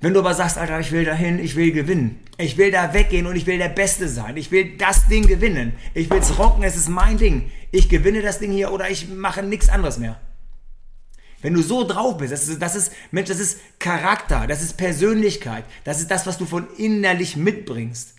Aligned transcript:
Wenn 0.00 0.14
du 0.14 0.20
aber 0.20 0.34
sagst, 0.34 0.58
Alter, 0.58 0.78
ich 0.78 0.92
will 0.92 1.04
dahin, 1.04 1.40
ich 1.40 1.56
will 1.56 1.72
gewinnen. 1.72 2.20
Ich 2.36 2.56
will 2.56 2.70
da 2.70 2.94
weggehen 2.94 3.26
und 3.26 3.34
ich 3.34 3.46
will 3.46 3.58
der 3.58 3.68
Beste 3.68 4.08
sein. 4.08 4.36
Ich 4.36 4.52
will 4.52 4.76
das 4.76 5.08
Ding 5.08 5.26
gewinnen. 5.26 5.72
Ich 5.92 6.08
will 6.08 6.18
es 6.18 6.38
rocken, 6.38 6.62
es 6.62 6.76
ist 6.76 6.88
mein 6.88 7.18
Ding. 7.18 7.50
Ich 7.72 7.88
gewinne 7.88 8.22
das 8.22 8.38
Ding 8.38 8.52
hier 8.52 8.70
oder 8.70 8.88
ich 8.90 9.08
mache 9.08 9.42
nichts 9.42 9.68
anderes 9.68 9.98
mehr. 9.98 10.20
Wenn 11.42 11.54
du 11.54 11.62
so 11.62 11.84
drauf 11.84 12.18
bist, 12.18 12.32
das 12.32 12.48
ist, 12.48 12.62
das 12.62 12.76
ist, 12.76 12.92
Mensch, 13.10 13.28
das 13.28 13.40
ist 13.40 13.58
Charakter, 13.78 14.46
das 14.46 14.62
ist 14.62 14.76
Persönlichkeit, 14.76 15.64
das 15.84 16.00
ist 16.00 16.10
das, 16.10 16.26
was 16.26 16.38
du 16.38 16.46
von 16.46 16.66
innerlich 16.76 17.36
mitbringst. 17.36 18.14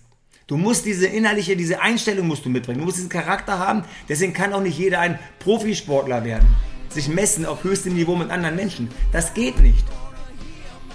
Du 0.48 0.58
musst 0.58 0.86
diese 0.86 1.06
innerliche, 1.06 1.56
diese 1.56 1.80
Einstellung 1.80 2.28
musst 2.28 2.44
du 2.44 2.50
mitbringen. 2.50 2.80
Du 2.80 2.86
musst 2.86 2.98
diesen 2.98 3.10
Charakter 3.10 3.60
haben. 3.60 3.84
Deswegen 4.10 4.34
kann 4.34 4.52
auch 4.52 4.62
nicht 4.62 4.80
jeder 4.80 5.00
ein 5.00 5.20
Profisportler 5.38 6.24
werden. 6.24 6.48
Sich 6.90 7.08
messen 7.08 7.46
auf 7.46 7.64
höchstem 7.64 7.94
Niveau 7.94 8.16
mit 8.16 8.32
anderen 8.32 8.56
Menschen. 8.56 8.90
Das 9.12 9.36
geht 9.36 9.60
nicht. 9.60 9.86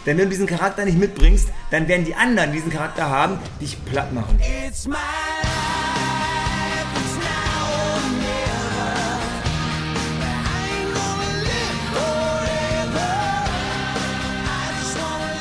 Denn 0.07 0.19
wenn 0.19 0.25
du 0.25 0.31
diesen 0.31 0.47
Charakter 0.47 0.85
nicht 0.85 0.99
mitbringst, 0.99 1.49
dann 1.71 1.89
werden 1.89 2.05
die 2.05 2.15
anderen, 2.15 2.53
die 2.53 2.59
diesen 2.59 2.71
Charakter 2.71 3.09
haben, 3.09 3.39
dich 3.61 3.83
platt 3.85 4.13
machen. 4.13 4.39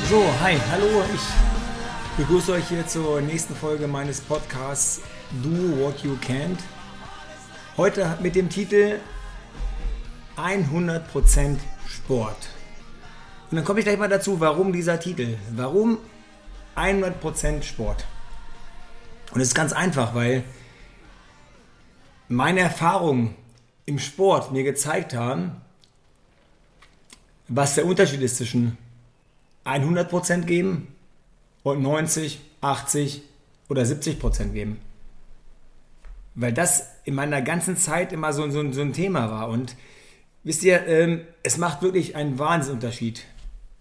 So, 0.09 0.23
hi, 0.41 0.57
hallo, 0.71 1.03
ich 1.13 2.17
begrüße 2.17 2.53
euch 2.53 2.67
hier 2.69 2.85
zur 2.87 3.19
nächsten 3.21 3.55
Folge 3.55 3.87
meines 3.87 4.21
Podcasts 4.21 5.01
Do 5.41 5.83
What 5.83 6.03
You 6.03 6.15
Can't. 6.25 6.59
Heute 7.77 8.17
mit 8.21 8.35
dem 8.35 8.47
Titel 8.47 8.99
100% 10.37 11.57
Sport. 11.87 12.52
Und 13.53 13.57
dann 13.57 13.65
komme 13.65 13.81
ich 13.81 13.85
gleich 13.85 13.99
mal 13.99 14.09
dazu, 14.09 14.39
warum 14.39 14.73
dieser 14.73 14.99
Titel. 14.99 15.37
Warum 15.55 15.99
100% 16.75 17.61
Sport? 17.61 18.03
Und 19.31 19.41
es 19.41 19.49
ist 19.49 19.53
ganz 19.53 19.73
einfach, 19.73 20.15
weil 20.15 20.43
meine 22.29 22.61
Erfahrungen 22.61 23.35
im 23.85 23.99
Sport 23.99 24.51
mir 24.51 24.63
gezeigt 24.63 25.13
haben, 25.13 25.61
was 27.47 27.75
der 27.75 27.85
Unterschied 27.85 28.23
ist 28.23 28.37
zwischen 28.37 28.75
100% 29.65 30.45
geben 30.45 30.87
und 31.61 31.83
90, 31.83 32.41
80 32.61 33.21
oder 33.69 33.83
70% 33.83 34.45
geben. 34.53 34.79
Weil 36.33 36.53
das 36.53 36.87
in 37.03 37.13
meiner 37.13 37.43
ganzen 37.43 37.77
Zeit 37.77 38.13
immer 38.13 38.33
so, 38.33 38.49
so, 38.49 38.71
so 38.71 38.81
ein 38.81 38.93
Thema 38.93 39.29
war. 39.29 39.49
Und 39.49 39.75
wisst 40.43 40.63
ihr, 40.63 40.87
ähm, 40.87 41.21
es 41.43 41.59
macht 41.59 41.83
wirklich 41.83 42.15
einen 42.15 42.39
Wahnsinnsunterschied, 42.39 43.27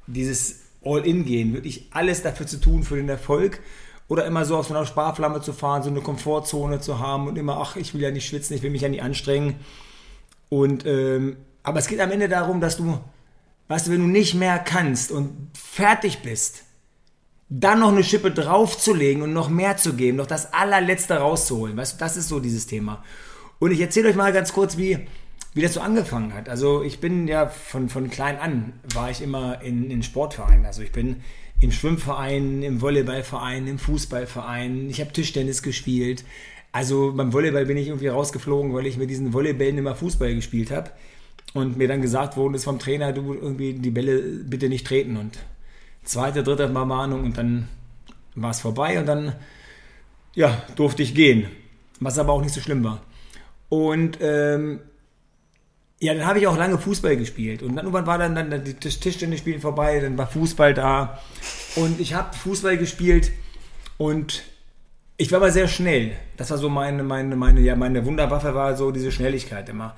dieses 0.07 0.61
All-In-Gehen, 0.85 1.55
wirklich 1.55 1.89
alles 1.93 2.23
dafür 2.23 2.47
zu 2.47 2.61
tun 2.61 2.83
für 2.83 2.97
den 2.97 3.09
Erfolg 3.09 3.61
oder 4.09 4.27
immer 4.27 4.45
so 4.45 4.57
auf 4.57 4.67
so 4.67 4.75
einer 4.75 4.87
Sparflamme 4.87 5.41
zu 5.41 5.53
fahren, 5.53 5.83
so 5.83 5.91
eine 5.91 6.01
Komfortzone 6.01 6.81
zu 6.81 6.99
haben 6.99 7.29
und 7.29 7.39
immer, 7.39 7.59
ach, 7.59 7.77
ich 7.77 7.95
will 7.95 8.03
ja 8.03 8.11
nicht 8.11 8.27
schwitzen, 8.27 8.57
ich 8.57 8.63
will 8.63 8.71
mich 8.71 8.83
ja 8.83 8.89
nicht 8.89 9.03
anstrengen. 9.03 9.57
Und, 10.49 10.85
ähm, 10.85 11.37
aber 11.63 11.79
es 11.79 11.87
geht 11.87 12.01
am 12.01 12.11
Ende 12.11 12.29
darum, 12.29 12.61
dass 12.61 12.77
du, 12.77 12.99
weißt 13.69 13.87
du, 13.87 13.93
wenn 13.93 14.01
du 14.01 14.09
nicht 14.09 14.35
mehr 14.35 14.59
kannst 14.59 15.13
und 15.13 15.51
fertig 15.55 16.19
bist, 16.23 16.65
dann 17.49 17.81
noch 17.81 17.93
eine 17.93 18.05
Schippe 18.05 18.31
draufzulegen 18.31 19.23
und 19.23 19.33
noch 19.33 19.49
mehr 19.49 19.77
zu 19.77 19.95
geben, 19.95 20.17
noch 20.17 20.27
das 20.27 20.53
allerletzte 20.53 21.15
rauszuholen. 21.15 21.77
Weißt 21.77 21.95
du, 21.95 21.99
das 21.99 22.17
ist 22.17 22.29
so 22.29 22.41
dieses 22.41 22.67
Thema. 22.67 23.05
Und 23.59 23.71
ich 23.71 23.81
erzähle 23.81 24.09
euch 24.09 24.17
mal 24.17 24.33
ganz 24.33 24.53
kurz, 24.53 24.77
wie, 24.77 25.07
wie 25.55 25.61
das 25.61 25.75
so 25.75 25.81
angefangen 25.81 26.35
hat. 26.35 26.49
Also 26.49 26.83
ich 26.83 27.01
bin 27.01 27.29
ja 27.29 27.47
von, 27.47 27.89
von 27.89 28.09
klein 28.11 28.39
an, 28.39 28.73
war 28.95 29.11
ich 29.11 29.21
immer 29.21 29.61
in, 29.63 29.91
in 29.91 30.03
Sportvereinen. 30.03 30.65
Also 30.65 30.83
ich 30.83 30.93
bin 30.93 31.23
im 31.61 31.71
Schwimmverein, 31.71 32.63
im 32.63 32.81
Volleyballverein, 32.81 33.67
im 33.67 33.79
Fußballverein. 33.79 34.89
Ich 34.89 35.01
habe 35.01 35.13
Tischtennis 35.13 35.63
gespielt. 35.63 36.25
Also 36.73 37.13
beim 37.15 37.33
Volleyball 37.33 37.67
bin 37.67 37.77
ich 37.77 37.89
irgendwie 37.89 38.09
rausgeflogen, 38.09 38.73
weil 38.73 38.87
ich 38.87 38.97
mit 38.97 39.11
diesen 39.11 39.33
Volleybällen 39.35 39.79
immer 39.79 39.95
Fußball 39.95 40.35
gespielt 40.35 40.71
habe. 40.71 40.91
Und 41.53 41.77
mir 41.77 41.87
dann 41.87 42.01
gesagt 42.01 42.39
worden 42.39 42.55
ist 42.55 42.65
vom 42.65 42.79
Trainer, 42.79 43.13
du 43.13 43.35
irgendwie 43.35 43.75
die 43.75 43.91
Bälle 43.91 44.21
bitte 44.23 44.71
nicht 44.71 44.87
treten. 44.87 45.19
Und 45.19 45.39
zweite, 46.03 46.43
dritte 46.43 46.69
Mal 46.69 46.87
Mahnung 46.87 47.25
und 47.25 47.37
dann 47.37 47.69
war 48.35 48.51
es 48.51 48.61
vorbei 48.61 48.99
und 48.99 49.07
dann 49.07 49.35
ja, 50.35 50.63
durfte 50.77 51.03
ich 51.03 51.15
gehen. 51.15 51.47
Was 52.01 52.19
aber 52.19 52.33
auch 52.33 52.41
nicht 52.41 52.55
so 52.55 52.61
schlimm 52.63 52.83
war. 52.83 53.03
Und 53.69 54.19
ähm, 54.23 54.81
ja, 56.03 56.15
dann 56.15 56.27
habe 56.27 56.41
ich 56.41 56.49
auch 56.49 56.59
lange 56.59 56.79
Fußball 56.79 57.17
gespielt. 57.17 57.63
Und 57.63 57.77
dann 57.77 57.85
irgendwann 57.85 58.09
war 58.09 58.19
dann, 58.19 58.35
dann 58.35 58.51
das 58.81 58.99
Tischtennisspielen 58.99 59.61
vorbei, 59.61 60.01
dann 60.01 60.19
war 60.19 60.27
Fußball 60.27 60.75
da. 60.75 61.21
Und 61.77 62.01
ich 62.01 62.15
habe 62.15 62.37
Fußball 62.37 62.77
gespielt 62.77 63.31
und 63.99 64.43
ich 65.17 65.31
war 65.31 65.37
aber 65.37 65.53
sehr 65.53 65.69
schnell. 65.69 66.11
Das 66.37 66.51
war 66.51 66.59
so 66.59 66.69
meine, 66.69 67.05
meine, 67.05 67.37
meine, 67.37 67.61
ja, 67.61 67.77
meine 67.77 68.05
Wunderwaffe 68.05 68.53
war 68.53 68.77
so 68.77 68.91
diese 68.91 69.13
Schnelligkeit 69.13 69.69
immer. 69.69 69.95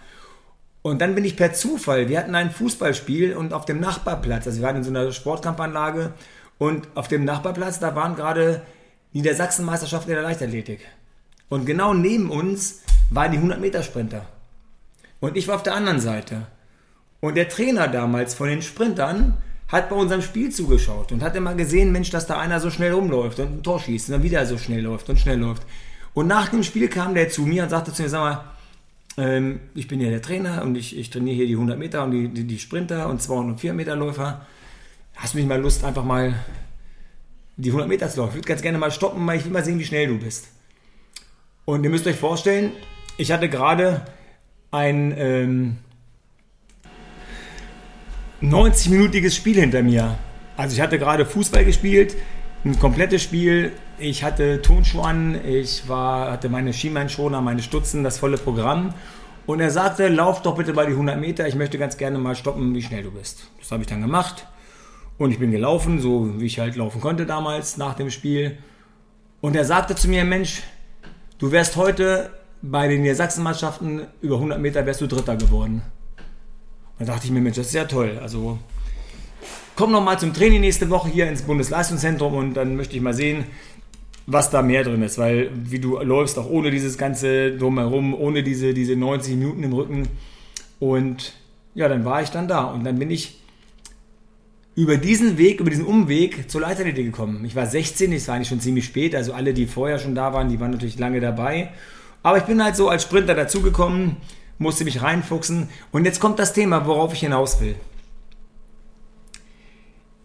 Und 0.82 1.00
dann 1.00 1.14
bin 1.14 1.24
ich 1.24 1.38
per 1.38 1.54
Zufall, 1.54 2.10
wir 2.10 2.18
hatten 2.18 2.34
ein 2.34 2.50
Fußballspiel 2.50 3.34
und 3.34 3.54
auf 3.54 3.64
dem 3.64 3.80
Nachbarplatz, 3.80 4.46
also 4.46 4.58
wir 4.58 4.66
waren 4.66 4.76
in 4.76 4.84
so 4.84 4.90
einer 4.90 5.10
Sportkampanlage 5.10 6.12
und 6.58 6.86
auf 6.96 7.08
dem 7.08 7.24
Nachbarplatz, 7.24 7.80
da 7.80 7.96
waren 7.96 8.14
gerade 8.14 8.60
Niedersachsenmeisterschaften 9.14 10.10
in 10.10 10.16
der 10.16 10.24
Leichtathletik. 10.24 10.80
Und 11.48 11.64
genau 11.64 11.94
neben 11.94 12.30
uns 12.30 12.82
waren 13.08 13.32
die 13.32 13.38
100-Meter-Sprinter. 13.38 14.26
Und 15.24 15.38
ich 15.38 15.48
war 15.48 15.54
auf 15.54 15.62
der 15.62 15.74
anderen 15.74 16.00
Seite. 16.00 16.48
Und 17.20 17.34
der 17.36 17.48
Trainer 17.48 17.88
damals 17.88 18.34
von 18.34 18.46
den 18.46 18.60
Sprintern 18.60 19.38
hat 19.68 19.88
bei 19.88 19.96
unserem 19.96 20.20
Spiel 20.20 20.50
zugeschaut 20.50 21.12
und 21.12 21.22
hat 21.22 21.34
immer 21.34 21.54
gesehen, 21.54 21.92
Mensch, 21.92 22.10
dass 22.10 22.26
da 22.26 22.38
einer 22.38 22.60
so 22.60 22.68
schnell 22.68 22.92
rumläuft 22.92 23.38
und 23.40 23.46
ein 23.46 23.62
Tor 23.62 23.80
schießt 23.80 24.10
und 24.10 24.12
dann 24.12 24.22
wieder 24.22 24.44
so 24.44 24.58
schnell 24.58 24.82
läuft 24.82 25.08
und 25.08 25.18
schnell 25.18 25.38
läuft. 25.38 25.62
Und 26.12 26.26
nach 26.26 26.50
dem 26.50 26.62
Spiel 26.62 26.88
kam 26.88 27.14
der 27.14 27.30
zu 27.30 27.40
mir 27.46 27.62
und 27.62 27.70
sagte 27.70 27.90
zu 27.94 28.02
mir, 28.02 28.10
sag 28.10 28.20
mal, 28.20 28.44
ähm, 29.16 29.60
ich 29.74 29.88
bin 29.88 29.98
ja 29.98 30.10
der 30.10 30.20
Trainer 30.20 30.62
und 30.62 30.76
ich, 30.76 30.94
ich 30.94 31.08
trainiere 31.08 31.36
hier 31.36 31.46
die 31.46 31.54
100 31.54 31.78
Meter 31.78 32.04
und 32.04 32.10
die, 32.10 32.28
die, 32.28 32.44
die 32.44 32.58
Sprinter 32.58 33.08
und 33.08 33.22
204 33.22 33.72
Meter 33.72 33.96
Läufer. 33.96 34.46
Hast 35.16 35.32
du 35.32 35.38
nicht 35.38 35.48
mal 35.48 35.58
Lust, 35.58 35.84
einfach 35.84 36.04
mal 36.04 36.34
die 37.56 37.70
100 37.70 37.88
Meter 37.88 38.10
zu 38.10 38.18
laufen? 38.18 38.32
Ich 38.32 38.36
würde 38.36 38.48
ganz 38.48 38.60
gerne 38.60 38.76
mal 38.76 38.90
stoppen, 38.90 39.26
weil 39.26 39.38
ich 39.38 39.46
will 39.46 39.52
mal 39.52 39.64
sehen, 39.64 39.78
wie 39.78 39.86
schnell 39.86 40.06
du 40.06 40.18
bist. 40.18 40.48
Und 41.64 41.82
ihr 41.82 41.88
müsst 41.88 42.06
euch 42.06 42.16
vorstellen, 42.16 42.72
ich 43.16 43.32
hatte 43.32 43.48
gerade 43.48 44.02
ein 44.74 45.14
ähm, 45.16 45.76
90-minütiges 48.42 49.34
Spiel 49.34 49.54
hinter 49.54 49.82
mir. 49.82 50.18
Also 50.56 50.74
ich 50.74 50.80
hatte 50.80 50.98
gerade 50.98 51.24
Fußball 51.24 51.64
gespielt, 51.64 52.16
ein 52.64 52.78
komplettes 52.78 53.22
Spiel. 53.22 53.72
Ich 53.98 54.24
hatte 54.24 54.60
Turnschuhe 54.62 55.04
an, 55.04 55.40
ich 55.46 55.88
war, 55.88 56.32
hatte 56.32 56.48
meine 56.48 56.72
Schienbeinschoner, 56.72 57.40
meine 57.40 57.62
Stutzen, 57.62 58.02
das 58.02 58.18
volle 58.18 58.36
Programm. 58.36 58.92
Und 59.46 59.60
er 59.60 59.70
sagte, 59.70 60.08
lauf 60.08 60.42
doch 60.42 60.56
bitte 60.56 60.72
bei 60.72 60.86
die 60.86 60.92
100 60.92 61.20
Meter, 61.20 61.46
ich 61.46 61.54
möchte 61.54 61.78
ganz 61.78 61.96
gerne 61.96 62.18
mal 62.18 62.34
stoppen, 62.34 62.74
wie 62.74 62.82
schnell 62.82 63.04
du 63.04 63.12
bist. 63.12 63.48
Das 63.60 63.70
habe 63.70 63.82
ich 63.82 63.88
dann 63.88 64.00
gemacht. 64.00 64.46
Und 65.18 65.30
ich 65.30 65.38
bin 65.38 65.52
gelaufen, 65.52 66.00
so 66.00 66.40
wie 66.40 66.46
ich 66.46 66.58
halt 66.58 66.74
laufen 66.74 67.00
konnte 67.00 67.26
damals 67.26 67.76
nach 67.76 67.94
dem 67.94 68.10
Spiel. 68.10 68.58
Und 69.40 69.54
er 69.54 69.64
sagte 69.64 69.94
zu 69.94 70.08
mir, 70.08 70.24
Mensch, 70.24 70.62
du 71.38 71.52
wärst 71.52 71.76
heute 71.76 72.30
bei 72.70 72.88
den 72.88 73.02
Niedersachsen-Mannschaften 73.02 74.06
über 74.22 74.36
100 74.36 74.58
Meter 74.58 74.86
wärst 74.86 75.00
du 75.00 75.06
Dritter 75.06 75.36
geworden. 75.36 75.82
Da 76.98 77.04
dachte 77.04 77.26
ich 77.26 77.30
mir, 77.30 77.40
Mensch, 77.40 77.56
das 77.56 77.66
ist 77.66 77.74
ja 77.74 77.84
toll. 77.84 78.18
Also 78.22 78.58
komm 79.76 79.92
noch 79.92 80.02
mal 80.02 80.18
zum 80.18 80.32
Training 80.32 80.60
nächste 80.60 80.88
Woche 80.88 81.08
hier 81.08 81.28
ins 81.28 81.42
Bundesleistungszentrum 81.42 82.34
und 82.34 82.54
dann 82.54 82.76
möchte 82.76 82.96
ich 82.96 83.02
mal 83.02 83.12
sehen, 83.12 83.44
was 84.26 84.48
da 84.48 84.62
mehr 84.62 84.82
drin 84.84 85.02
ist, 85.02 85.18
weil 85.18 85.50
wie 85.52 85.78
du 85.78 85.98
läufst, 85.98 86.38
auch 86.38 86.48
ohne 86.48 86.70
dieses 86.70 86.96
ganze 86.96 87.54
drumherum, 87.58 88.14
ohne 88.14 88.42
diese, 88.42 88.72
diese 88.72 88.96
90 88.96 89.36
Minuten 89.36 89.62
im 89.62 89.72
Rücken. 89.74 90.08
Und 90.80 91.34
ja, 91.74 91.88
dann 91.88 92.06
war 92.06 92.22
ich 92.22 92.30
dann 92.30 92.48
da 92.48 92.64
und 92.64 92.84
dann 92.84 92.98
bin 92.98 93.10
ich 93.10 93.40
über 94.74 94.96
diesen 94.96 95.36
Weg, 95.36 95.60
über 95.60 95.68
diesen 95.68 95.84
Umweg 95.84 96.50
zur 96.50 96.62
Leiterlinie 96.62 97.04
gekommen. 97.04 97.44
Ich 97.44 97.54
war 97.54 97.66
16, 97.66 98.10
es 98.12 98.26
war 98.26 98.36
eigentlich 98.36 98.48
schon 98.48 98.60
ziemlich 98.60 98.86
spät, 98.86 99.14
also 99.14 99.34
alle, 99.34 99.52
die 99.52 99.66
vorher 99.66 99.98
schon 99.98 100.14
da 100.14 100.32
waren, 100.32 100.48
die 100.48 100.58
waren 100.58 100.70
natürlich 100.70 100.98
lange 100.98 101.20
dabei. 101.20 101.70
Aber 102.24 102.38
ich 102.38 102.44
bin 102.44 102.64
halt 102.64 102.74
so 102.74 102.88
als 102.88 103.02
Sprinter 103.02 103.34
dazugekommen, 103.34 104.16
musste 104.58 104.84
mich 104.84 105.02
reinfuchsen. 105.02 105.68
Und 105.92 106.06
jetzt 106.06 106.20
kommt 106.20 106.38
das 106.38 106.54
Thema, 106.54 106.86
worauf 106.86 107.12
ich 107.12 107.20
hinaus 107.20 107.60
will. 107.60 107.76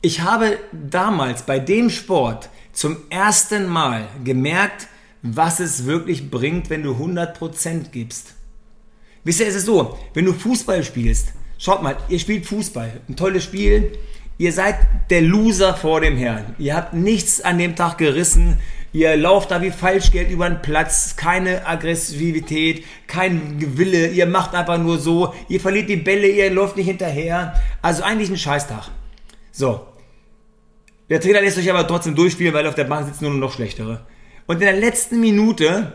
Ich 0.02 0.22
habe 0.22 0.58
damals 0.72 1.44
bei 1.44 1.60
dem 1.60 1.90
Sport 1.90 2.50
zum 2.72 2.96
ersten 3.10 3.68
Mal 3.68 4.08
gemerkt, 4.24 4.88
was 5.22 5.60
es 5.60 5.86
wirklich 5.86 6.32
bringt, 6.32 6.70
wenn 6.70 6.84
du 6.84 6.94
100% 6.94 7.90
gibst. 7.92 8.34
Wisst 9.26 9.42
ihr, 9.42 9.48
es 9.48 9.56
ist 9.56 9.66
so, 9.66 10.00
wenn 10.14 10.24
du 10.24 10.32
Fußball 10.32 10.86
spielst, 10.86 11.34
schaut 11.58 11.84
mal, 11.84 11.98
ihr 12.08 12.20
spielt 12.20 12.46
Fußball, 12.46 13.02
ein 13.10 13.18
tolles 13.18 13.44
Spiel, 13.44 13.92
ihr 14.40 14.52
seid 14.52 14.76
der 15.12 15.22
Loser 15.22 15.76
vor 15.76 16.02
dem 16.02 16.18
Herrn. 16.18 16.56
Ihr 16.58 16.76
habt 16.76 16.96
nichts 16.96 17.42
an 17.42 17.60
dem 17.60 17.76
Tag 17.76 18.00
gerissen, 18.00 18.58
Ihr 18.92 19.16
lauft 19.16 19.52
da 19.52 19.62
wie 19.62 19.70
Falschgeld 19.70 20.32
über 20.32 20.50
den 20.50 20.64
Platz, 20.64 21.16
keine 21.16 21.68
Aggressivität, 21.68 22.84
kein 23.06 23.78
Wille, 23.78 24.08
ihr 24.08 24.26
macht 24.26 24.56
einfach 24.56 24.80
nur 24.80 24.98
so, 24.98 25.34
ihr 25.48 25.60
verliert 25.60 25.90
die 25.90 25.96
Bälle, 25.96 26.28
ihr 26.28 26.50
läuft 26.50 26.76
nicht 26.76 26.88
hinterher. 26.88 27.54
Also 27.84 28.02
eigentlich 28.02 28.32
ein 28.32 28.38
Scheißtag. 28.38 28.90
So. 29.52 29.86
Der 31.10 31.22
Trainer 31.22 31.42
lässt 31.42 31.58
euch 31.58 31.70
aber 31.70 31.88
trotzdem 31.88 32.16
durchspielen, 32.16 32.54
weil 32.54 32.66
auf 32.66 32.76
der 32.76 32.84
Bank 32.86 33.06
sitzen 33.06 33.26
nur 33.26 33.34
noch 33.36 33.54
schlechtere. 33.54 34.08
Und 34.48 34.56
in 34.56 34.62
der 34.62 34.74
letzten 34.74 35.20
Minute 35.20 35.94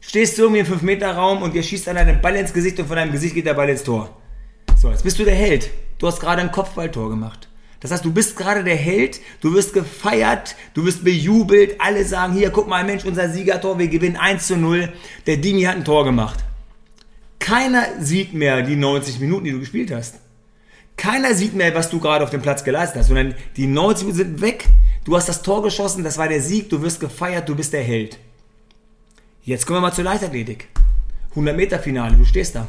stehst 0.00 0.38
du 0.38 0.42
irgendwie 0.42 0.60
im 0.60 0.66
5-Meter-Raum 0.66 1.42
und 1.42 1.54
ihr 1.54 1.64
schießt 1.64 1.88
an 1.88 1.96
deinem 1.96 2.20
Ball 2.20 2.36
ins 2.36 2.52
Gesicht 2.52 2.78
und 2.78 2.86
von 2.86 2.96
deinem 2.96 3.10
Gesicht 3.10 3.34
geht 3.34 3.46
der 3.46 3.54
Ball 3.54 3.68
ins 3.68 3.82
Tor. 3.82 4.16
So, 4.76 4.90
jetzt 4.90 5.02
bist 5.02 5.18
du 5.18 5.24
der 5.24 5.34
Held. 5.34 5.70
Du 5.98 6.06
hast 6.06 6.20
gerade 6.20 6.42
ein 6.42 6.52
Kopfballtor 6.52 7.10
gemacht. 7.10 7.48
Das 7.86 7.92
heißt, 7.92 8.04
du 8.04 8.12
bist 8.12 8.36
gerade 8.36 8.64
der 8.64 8.74
Held, 8.74 9.20
du 9.40 9.54
wirst 9.54 9.72
gefeiert, 9.72 10.56
du 10.74 10.84
wirst 10.84 11.04
bejubelt, 11.04 11.80
alle 11.80 12.04
sagen, 12.04 12.32
hier, 12.32 12.50
guck 12.50 12.66
mal, 12.66 12.82
Mensch, 12.82 13.04
unser 13.04 13.30
Siegertor, 13.30 13.78
wir 13.78 13.86
gewinnen 13.86 14.16
1 14.16 14.48
zu 14.48 14.56
0, 14.56 14.92
der 15.28 15.36
Dimi 15.36 15.62
hat 15.62 15.76
ein 15.76 15.84
Tor 15.84 16.04
gemacht. 16.04 16.40
Keiner 17.38 17.86
sieht 18.00 18.34
mehr 18.34 18.62
die 18.62 18.74
90 18.74 19.20
Minuten, 19.20 19.44
die 19.44 19.52
du 19.52 19.60
gespielt 19.60 19.92
hast. 19.92 20.16
Keiner 20.96 21.32
sieht 21.32 21.54
mehr, 21.54 21.72
was 21.76 21.88
du 21.88 22.00
gerade 22.00 22.24
auf 22.24 22.30
dem 22.30 22.42
Platz 22.42 22.64
geleistet 22.64 22.98
hast, 22.98 23.06
sondern 23.06 23.36
die 23.56 23.68
90 23.68 24.08
Minuten 24.08 24.24
sind 24.24 24.40
weg, 24.40 24.64
du 25.04 25.14
hast 25.14 25.28
das 25.28 25.42
Tor 25.42 25.62
geschossen, 25.62 26.02
das 26.02 26.18
war 26.18 26.26
der 26.26 26.42
Sieg, 26.42 26.68
du 26.68 26.82
wirst 26.82 26.98
gefeiert, 26.98 27.48
du 27.48 27.54
bist 27.54 27.72
der 27.72 27.84
Held. 27.84 28.18
Jetzt 29.44 29.64
kommen 29.64 29.76
wir 29.76 29.82
mal 29.82 29.92
zur 29.92 30.02
Leichtathletik. 30.02 30.66
100 31.30 31.56
Meter 31.56 31.78
Finale, 31.78 32.16
du 32.16 32.24
stehst 32.24 32.56
da. 32.56 32.66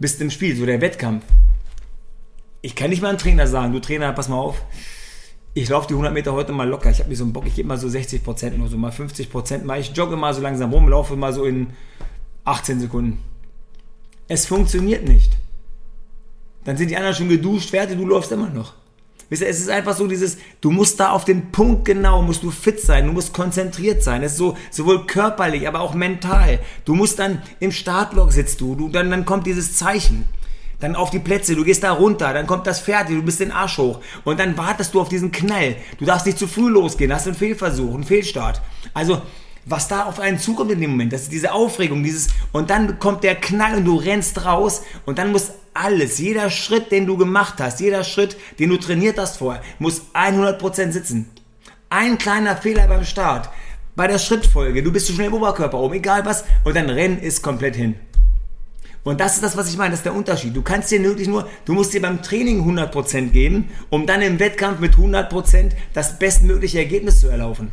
Bist 0.00 0.20
im 0.20 0.30
Spiel, 0.30 0.56
so 0.56 0.66
der 0.66 0.80
Wettkampf 0.80 1.22
ich 2.62 2.74
kann 2.74 2.90
nicht 2.90 3.02
mal 3.02 3.08
einem 3.08 3.18
Trainer 3.18 3.46
sagen, 3.46 3.72
du 3.72 3.80
Trainer, 3.80 4.12
pass 4.12 4.28
mal 4.28 4.36
auf, 4.36 4.62
ich 5.54 5.68
laufe 5.68 5.88
die 5.88 5.94
100 5.94 6.12
Meter 6.12 6.32
heute 6.32 6.52
mal 6.52 6.68
locker. 6.68 6.90
Ich 6.90 7.00
habe 7.00 7.08
mir 7.08 7.16
so 7.16 7.24
einen 7.24 7.32
Bock, 7.32 7.46
ich 7.46 7.56
gebe 7.56 7.68
mal 7.68 7.78
so 7.78 7.88
60 7.88 8.22
Prozent 8.22 8.56
nur, 8.56 8.68
so 8.68 8.76
mal 8.76 8.92
50 8.92 9.30
Prozent 9.30 9.64
mal. 9.64 9.80
Ich 9.80 9.88
jogge 9.96 10.16
mal 10.16 10.32
so 10.32 10.40
langsam 10.40 10.72
rum, 10.72 10.88
laufe 10.88 11.16
mal 11.16 11.32
so 11.32 11.44
in 11.44 11.68
18 12.44 12.80
Sekunden. 12.80 13.18
Es 14.28 14.46
funktioniert 14.46 15.08
nicht. 15.08 15.32
Dann 16.64 16.76
sind 16.76 16.90
die 16.90 16.96
anderen 16.96 17.16
schon 17.16 17.28
geduscht, 17.28 17.70
fertig, 17.70 17.98
du 17.98 18.06
läufst 18.06 18.30
immer 18.30 18.48
noch. 18.48 18.74
Wisst 19.28 19.42
ihr, 19.42 19.48
es 19.48 19.60
ist 19.60 19.70
einfach 19.70 19.96
so 19.96 20.06
dieses, 20.06 20.38
du 20.60 20.70
musst 20.70 21.00
da 21.00 21.10
auf 21.10 21.24
den 21.24 21.50
Punkt 21.52 21.84
genau, 21.84 22.20
musst 22.22 22.42
du 22.42 22.50
fit 22.50 22.80
sein, 22.80 23.06
du 23.06 23.12
musst 23.12 23.32
konzentriert 23.32 24.02
sein. 24.02 24.22
Es 24.22 24.32
ist 24.32 24.38
so, 24.38 24.56
sowohl 24.70 25.06
körperlich, 25.06 25.66
aber 25.66 25.80
auch 25.80 25.94
mental. 25.94 26.58
Du 26.84 26.94
musst 26.94 27.18
dann 27.18 27.42
im 27.60 27.72
Startblock 27.72 28.32
sitzt 28.32 28.60
du, 28.60 28.74
du 28.74 28.88
dann, 28.88 29.10
dann 29.10 29.24
kommt 29.24 29.46
dieses 29.46 29.76
Zeichen 29.76 30.28
dann 30.80 30.96
auf 30.96 31.10
die 31.10 31.18
Plätze, 31.18 31.54
du 31.54 31.64
gehst 31.64 31.82
da 31.84 31.92
runter, 31.92 32.32
dann 32.32 32.46
kommt 32.46 32.66
das 32.66 32.80
fertig, 32.80 33.16
du 33.16 33.22
bist 33.22 33.40
den 33.40 33.52
Arsch 33.52 33.78
hoch 33.78 34.00
und 34.24 34.40
dann 34.40 34.56
wartest 34.58 34.94
du 34.94 35.00
auf 35.00 35.08
diesen 35.08 35.30
Knall. 35.30 35.76
Du 35.98 36.04
darfst 36.04 36.26
nicht 36.26 36.38
zu 36.38 36.48
früh 36.48 36.68
losgehen, 36.68 37.12
hast 37.12 37.26
einen 37.26 37.36
Fehlversuch, 37.36 37.94
einen 37.94 38.04
Fehlstart. 38.04 38.60
Also, 38.94 39.22
was 39.66 39.88
da 39.88 40.04
auf 40.04 40.18
einen 40.18 40.38
zukommt 40.38 40.70
in 40.72 40.80
dem 40.80 40.90
Moment, 40.90 41.12
das 41.12 41.22
ist 41.22 41.32
diese 41.32 41.52
Aufregung, 41.52 42.02
dieses, 42.02 42.28
und 42.52 42.70
dann 42.70 42.98
kommt 42.98 43.22
der 43.24 43.36
Knall 43.36 43.76
und 43.76 43.84
du 43.84 43.96
rennst 43.96 44.44
raus 44.44 44.82
und 45.04 45.18
dann 45.18 45.32
muss 45.32 45.52
alles, 45.74 46.18
jeder 46.18 46.50
Schritt, 46.50 46.90
den 46.90 47.06
du 47.06 47.16
gemacht 47.16 47.54
hast, 47.58 47.80
jeder 47.80 48.02
Schritt, 48.02 48.36
den 48.58 48.70
du 48.70 48.78
trainiert 48.78 49.18
hast 49.18 49.36
vorher, 49.36 49.62
muss 49.78 50.02
100% 50.14 50.92
sitzen. 50.92 51.30
Ein 51.90 52.18
kleiner 52.18 52.56
Fehler 52.56 52.86
beim 52.86 53.04
Start, 53.04 53.50
bei 53.96 54.06
der 54.06 54.18
Schrittfolge, 54.18 54.82
du 54.82 54.92
bist 54.92 55.06
zu 55.06 55.12
schnell 55.12 55.26
im 55.26 55.34
Oberkörper 55.34 55.78
oben, 55.78 55.94
egal 55.94 56.24
was, 56.24 56.44
und 56.64 56.74
dann 56.74 56.88
Rennen 56.88 57.18
ist 57.18 57.42
komplett 57.42 57.76
hin. 57.76 57.96
Und 59.02 59.20
das 59.20 59.34
ist 59.34 59.42
das, 59.42 59.56
was 59.56 59.68
ich 59.70 59.78
meine, 59.78 59.90
das 59.90 60.00
ist 60.00 60.04
der 60.04 60.14
Unterschied. 60.14 60.54
Du 60.54 60.62
kannst 60.62 60.90
dir 60.90 61.02
wirklich 61.02 61.28
nur, 61.28 61.48
du 61.64 61.72
musst 61.72 61.94
dir 61.94 62.02
beim 62.02 62.22
Training 62.22 62.62
100% 62.62 63.30
geben, 63.30 63.70
um 63.88 64.06
dann 64.06 64.20
im 64.20 64.38
Wettkampf 64.38 64.78
mit 64.78 64.94
100% 64.94 65.72
das 65.94 66.18
bestmögliche 66.18 66.78
Ergebnis 66.78 67.20
zu 67.20 67.28
erlaufen. 67.28 67.72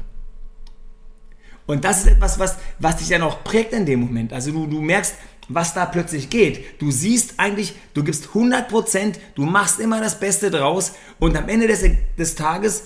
Und 1.65 1.83
das 1.83 1.99
ist 1.99 2.07
etwas, 2.07 2.39
was, 2.39 2.57
was 2.79 2.97
dich 2.97 3.09
dann 3.09 3.23
auch 3.23 3.43
prägt 3.43 3.73
in 3.73 3.85
dem 3.85 3.99
Moment. 3.99 4.31
Also 4.31 4.51
du, 4.51 4.67
du 4.67 4.81
merkst, 4.81 5.15
was 5.49 5.73
da 5.73 5.85
plötzlich 5.85 6.29
geht. 6.29 6.81
Du 6.81 6.91
siehst 6.91 7.35
eigentlich, 7.37 7.75
du 7.93 8.05
gibst 8.05 8.27
100%, 8.27 9.15
du 9.35 9.45
machst 9.45 9.79
immer 9.81 9.99
das 9.99 10.19
Beste 10.19 10.49
draus 10.49 10.93
und 11.19 11.35
am 11.35 11.49
Ende 11.49 11.67
des, 11.67 11.83
des 12.17 12.35
Tages 12.35 12.85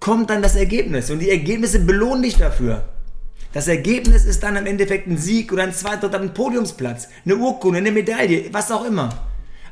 kommt 0.00 0.30
dann 0.30 0.42
das 0.42 0.56
Ergebnis 0.56 1.10
und 1.10 1.20
die 1.20 1.30
Ergebnisse 1.30 1.80
belohnen 1.80 2.22
dich 2.22 2.36
dafür. 2.36 2.88
Das 3.54 3.68
Ergebnis 3.68 4.24
ist 4.24 4.42
dann 4.42 4.56
im 4.56 4.66
Endeffekt 4.66 5.06
ein 5.06 5.16
Sieg 5.16 5.52
oder 5.52 5.62
ein 5.62 5.72
zweiter 5.72 6.08
oder 6.08 6.20
ein 6.20 6.34
Podiumsplatz, 6.34 7.08
eine 7.24 7.36
Urkunde, 7.36 7.78
eine 7.78 7.92
Medaille, 7.92 8.52
was 8.52 8.72
auch 8.72 8.84
immer. 8.84 9.26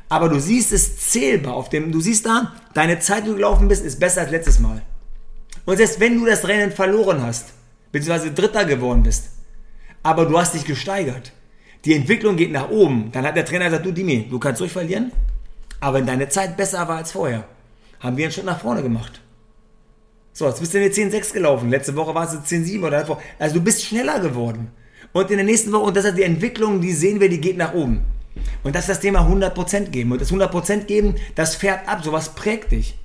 Aber 0.07 0.29
du 0.29 0.39
siehst 0.39 0.71
es 0.71 1.09
zählbar 1.09 1.53
auf 1.55 1.67
dem, 1.67 1.91
du 1.91 1.99
siehst 1.99 2.25
da, 2.25 2.53
deine 2.73 2.99
Zeit, 2.99 3.25
die 3.25 3.29
du 3.29 3.35
gelaufen 3.35 3.67
bist, 3.67 3.85
ist 3.85 3.99
besser 3.99 4.21
als 4.21 4.31
letztes 4.31 4.59
Mal. 4.59 4.81
Und 5.65 5.77
selbst 5.77 5.99
wenn 5.99 6.17
du 6.17 6.25
das 6.25 6.47
Rennen 6.47 6.71
verloren 6.71 7.21
hast, 7.21 7.47
beziehungsweise 7.91 8.31
Dritter 8.31 8.63
geworden 8.63 9.03
bist, 9.03 9.25
aber 10.01 10.25
du 10.25 10.39
hast 10.39 10.53
dich 10.53 10.63
gesteigert, 10.63 11.33
die 11.83 11.93
Entwicklung 11.93 12.37
geht 12.37 12.53
nach 12.53 12.69
oben, 12.69 13.11
dann 13.11 13.25
hat 13.25 13.35
der 13.35 13.45
Trainer 13.45 13.65
gesagt, 13.65 13.85
du 13.85 13.91
Dimi, 13.91 14.27
du 14.29 14.39
kannst 14.39 14.61
ruhig 14.61 14.71
verlieren, 14.71 15.11
aber 15.81 15.97
wenn 15.97 16.05
deine 16.05 16.29
Zeit 16.29 16.55
besser 16.55 16.87
war 16.87 16.97
als 16.97 17.11
vorher, 17.11 17.43
haben 17.99 18.15
wir 18.15 18.25
einen 18.25 18.31
Schritt 18.31 18.45
nach 18.45 18.61
vorne 18.61 18.81
gemacht. 18.81 19.19
So, 20.33 20.47
jetzt 20.47 20.59
bist 20.59 20.73
du 20.73 20.79
der 20.79 20.91
10.6 20.91 21.33
gelaufen. 21.33 21.69
Letzte 21.69 21.95
Woche 21.95 22.15
war 22.15 22.25
es 22.25 22.33
10.7 22.33 22.79
oder 22.79 23.01
davor. 23.01 23.21
Also 23.37 23.53
du 23.55 23.61
bist 23.61 23.85
schneller 23.85 24.19
geworden. 24.19 24.71
Und 25.11 25.29
in 25.29 25.37
der 25.37 25.45
nächsten 25.45 25.71
Woche, 25.71 25.83
und 25.83 25.95
das 25.95 26.05
ist 26.05 26.17
die 26.17 26.23
Entwicklung, 26.23 26.81
die 26.81 26.91
sehen 26.91 27.19
wir, 27.19 27.29
die 27.29 27.39
geht 27.39 27.57
nach 27.57 27.75
oben. 27.75 28.01
Und 28.63 28.75
das 28.75 28.85
ist 28.85 28.89
das 28.89 28.99
Thema 28.99 29.27
100% 29.27 29.91
geben. 29.91 30.11
Und 30.11 30.21
das 30.21 30.31
100% 30.31 30.85
geben, 30.85 31.15
das 31.35 31.55
fährt 31.55 31.87
ab. 31.87 32.03
Sowas 32.03 32.33
prägt 32.33 32.71
dich. 32.71 32.97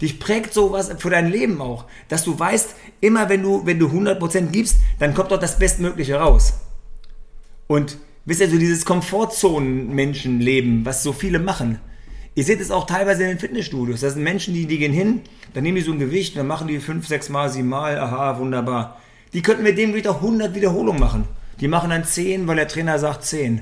Dich 0.00 0.18
prägt 0.18 0.52
sowas 0.52 0.90
für 0.98 1.10
dein 1.10 1.30
Leben 1.30 1.60
auch. 1.60 1.84
Dass 2.08 2.24
du 2.24 2.36
weißt, 2.36 2.74
immer 3.00 3.28
wenn 3.28 3.42
du, 3.42 3.64
wenn 3.64 3.78
du 3.78 3.86
100% 3.86 4.48
gibst, 4.48 4.78
dann 4.98 5.14
kommt 5.14 5.30
dort 5.30 5.44
das 5.44 5.60
Bestmögliche 5.60 6.16
raus. 6.16 6.54
Und 7.68 7.98
wisst 8.24 8.40
ihr, 8.40 8.50
so 8.50 8.58
dieses 8.58 8.84
Komfortzonen-Menschenleben, 8.84 10.84
was 10.84 11.04
so 11.04 11.12
viele 11.12 11.38
machen. 11.38 11.78
Ihr 12.36 12.44
seht 12.44 12.60
es 12.60 12.72
auch 12.72 12.86
teilweise 12.86 13.22
in 13.22 13.28
den 13.28 13.38
Fitnessstudios. 13.38 14.00
Das 14.00 14.14
sind 14.14 14.24
Menschen, 14.24 14.54
die, 14.54 14.66
die 14.66 14.78
gehen 14.78 14.92
hin, 14.92 15.20
dann 15.52 15.62
nehmen 15.62 15.76
die 15.76 15.82
so 15.82 15.92
ein 15.92 16.00
Gewicht, 16.00 16.36
dann 16.36 16.48
machen 16.48 16.66
die 16.66 16.80
fünf, 16.80 17.06
sechs 17.06 17.28
Mal, 17.28 17.48
sieben 17.48 17.68
Mal, 17.68 17.98
aha, 17.98 18.38
wunderbar. 18.38 19.00
Die 19.32 19.42
könnten 19.42 19.62
mit 19.62 19.78
dem 19.78 19.94
wieder 19.94 20.16
100 20.16 20.54
Wiederholungen 20.54 21.00
machen. 21.00 21.28
Die 21.60 21.68
machen 21.68 21.90
dann 21.90 22.04
10, 22.04 22.48
weil 22.48 22.56
der 22.56 22.66
Trainer 22.66 22.98
sagt 22.98 23.24
10. 23.24 23.60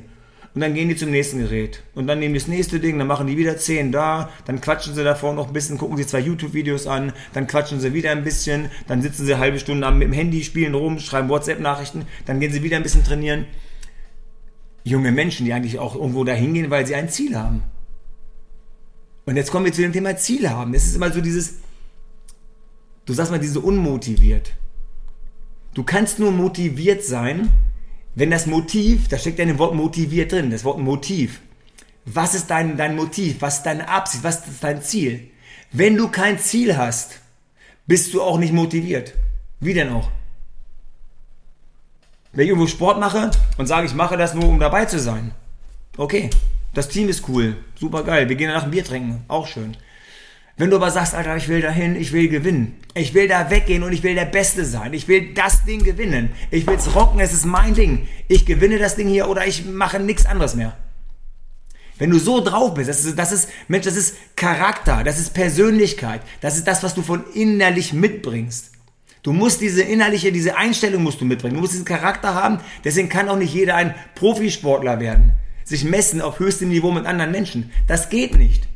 Und 0.55 0.61
dann 0.61 0.75
gehen 0.75 0.89
die 0.89 0.97
zum 0.97 1.11
nächsten 1.11 1.39
Gerät. 1.39 1.83
Und 1.95 2.07
dann 2.07 2.19
nehmen 2.19 2.35
die 2.35 2.41
das 2.41 2.49
nächste 2.49 2.79
Ding, 2.79 2.99
dann 2.99 3.07
machen 3.07 3.27
die 3.27 3.39
wieder 3.39 3.57
10 3.57 3.93
da, 3.93 4.31
dann 4.47 4.61
quatschen 4.61 4.95
sie 4.95 5.05
davor 5.05 5.35
noch 5.35 5.49
ein 5.49 5.53
bisschen, 5.53 5.79
gucken 5.79 5.97
sie 5.97 6.07
zwei 6.07 6.21
YouTube-Videos 6.21 6.87
an, 6.87 7.13
dann 7.33 7.47
quatschen 7.47 7.81
sie 7.81 7.95
wieder 7.95 8.11
ein 8.11 8.25
bisschen, 8.25 8.71
dann 8.87 9.01
sitzen 9.01 9.25
sie 9.25 9.33
eine 9.33 9.43
halbe 9.43 9.59
Stunde 9.59 9.91
mit 9.91 10.09
dem 10.09 10.13
Handy, 10.13 10.45
spielen 10.45 10.75
rum, 10.75 10.99
schreiben 10.99 11.31
WhatsApp-Nachrichten, 11.31 12.07
dann 12.27 12.39
gehen 12.39 12.53
sie 12.53 12.63
wieder 12.63 12.77
ein 12.77 12.83
bisschen 12.83 13.05
trainieren. 13.05 13.47
Junge 14.85 15.13
Menschen, 15.13 15.47
die 15.47 15.55
eigentlich 15.55 15.79
auch 15.79 15.95
irgendwo 15.95 16.25
dahin 16.25 16.53
gehen, 16.53 16.71
weil 16.71 16.87
sie 16.87 16.95
ein 16.95 17.09
Ziel 17.09 17.37
haben. 17.39 17.63
Und 19.25 19.37
jetzt 19.37 19.51
kommen 19.51 19.65
wir 19.65 19.73
zu 19.73 19.83
dem 19.83 19.93
Thema 19.93 20.17
Ziel 20.17 20.51
haben. 20.51 20.75
Es 20.75 20.87
ist 20.87 20.97
immer 20.97 21.13
so 21.13 21.21
dieses, 21.21 21.55
du 23.05 23.13
sagst 23.13 23.31
mal, 23.31 23.39
diese 23.39 23.61
unmotiviert. 23.61 24.55
Du 25.75 25.85
kannst 25.85 26.19
nur 26.19 26.33
motiviert 26.33 27.05
sein, 27.05 27.51
wenn 28.15 28.31
das 28.31 28.47
Motiv, 28.47 29.09
da 29.09 29.17
steckt 29.17 29.39
ja 29.39 29.47
ein 29.47 29.59
Wort 29.59 29.75
motiviert 29.75 30.33
drin, 30.33 30.51
das 30.51 30.65
Wort 30.65 30.79
Motiv. 30.79 31.41
Was 32.05 32.35
ist 32.35 32.51
dein, 32.51 32.77
dein 32.77 32.97
Motiv? 32.97 33.41
Was 33.41 33.59
ist 33.59 33.63
deine 33.63 33.89
Absicht? 33.89 34.25
Was 34.25 34.47
ist 34.47 34.63
dein 34.63 34.83
Ziel? 34.83 35.31
Wenn 35.71 35.97
du 35.97 36.09
kein 36.09 36.39
Ziel 36.39 36.77
hast, 36.77 37.21
bist 37.87 38.13
du 38.13 38.21
auch 38.23 38.39
nicht 38.39 38.53
motiviert. 38.53 39.15
Wie 39.61 39.73
denn 39.73 39.91
auch? 39.91 40.11
Wenn 42.33 42.45
ich 42.45 42.49
irgendwo 42.49 42.67
Sport 42.67 42.99
mache 42.99 43.31
und 43.57 43.67
sage, 43.67 43.87
ich 43.87 43.95
mache 43.95 44.17
das 44.17 44.35
nur, 44.35 44.49
um 44.49 44.59
dabei 44.59 44.87
zu 44.87 44.99
sein. 44.99 45.33
Okay, 45.97 46.31
das 46.75 46.89
Team 46.89 47.09
ist 47.09 47.29
cool, 47.29 47.57
super 47.79 48.03
geil. 48.03 48.29
Wir 48.29 48.37
gehen 48.37 48.49
danach 48.49 48.65
ein 48.65 48.71
Bier 48.71 48.85
trinken, 48.85 49.25
auch 49.29 49.47
schön. 49.47 49.77
Wenn 50.57 50.71
du 50.71 50.77
aber 50.77 50.91
sagst, 50.91 51.15
Alter, 51.15 51.37
ich 51.37 51.49
will 51.49 51.61
dahin, 51.61 51.97
ich 51.97 52.13
will 52.13 52.29
gewinnen. 52.29 52.77
Ich 52.95 53.15
will 53.15 53.27
da 53.27 53.51
weggehen 53.51 53.83
und 53.83 53.93
ich 53.93 54.03
will 54.03 54.15
der 54.15 54.27
Beste 54.27 54.65
sein. 54.65 54.93
Ich 54.93 55.09
will 55.09 55.33
das 55.35 55.65
Ding 55.65 55.83
gewinnen. 55.83 56.31
Ich 56.51 56.67
will 56.67 56.75
es 56.77 56.95
rocken, 56.95 57.21
es 57.21 57.33
ist 57.33 57.47
mein 57.47 57.75
Ding. 57.75 58.07
Ich 58.29 58.47
gewinne 58.47 58.79
das 58.79 58.97
Ding 58.97 59.09
hier 59.09 59.29
oder 59.29 59.47
ich 59.47 59.65
mache 59.65 59.99
nichts 59.99 60.27
anderes 60.27 60.55
mehr. 60.55 60.77
Wenn 61.99 62.11
du 62.11 62.19
so 62.19 62.41
drauf 62.41 62.75
bist, 62.75 62.89
das 62.89 63.05
ist, 63.05 63.19
das 63.19 63.33
ist, 63.33 63.49
Mensch, 63.69 63.85
das 63.85 63.97
ist 63.97 64.17
Charakter, 64.37 65.05
das 65.05 65.19
ist 65.19 65.35
Persönlichkeit, 65.35 66.21
das 66.41 66.57
ist 66.57 66.67
das, 66.67 66.83
was 66.83 66.95
du 66.95 67.03
von 67.03 67.25
innerlich 67.35 67.93
mitbringst. 67.93 68.73
Du 69.23 69.33
musst 69.33 69.61
diese 69.61 69.83
innerliche, 69.83 70.33
diese 70.33 70.57
Einstellung 70.57 71.03
musst 71.03 71.21
du 71.21 71.25
mitbringen. 71.25 71.55
Du 71.55 71.61
musst 71.61 71.75
diesen 71.75 71.85
Charakter 71.85 72.35
haben. 72.35 72.59
Deswegen 72.83 73.09
kann 73.09 73.29
auch 73.29 73.37
nicht 73.37 73.55
jeder 73.55 73.77
ein 73.77 73.95
Profisportler 74.17 75.01
werden 75.01 75.33
sich 75.73 75.85
messen 75.85 76.21
auf 76.21 76.39
höchstem 76.39 76.69
Niveau 76.69 76.93
mit 76.93 77.07
anderen 77.07 77.33
Menschen. 77.33 77.73
Das 77.87 78.11
geht 78.11 78.37
nicht. 78.37 78.69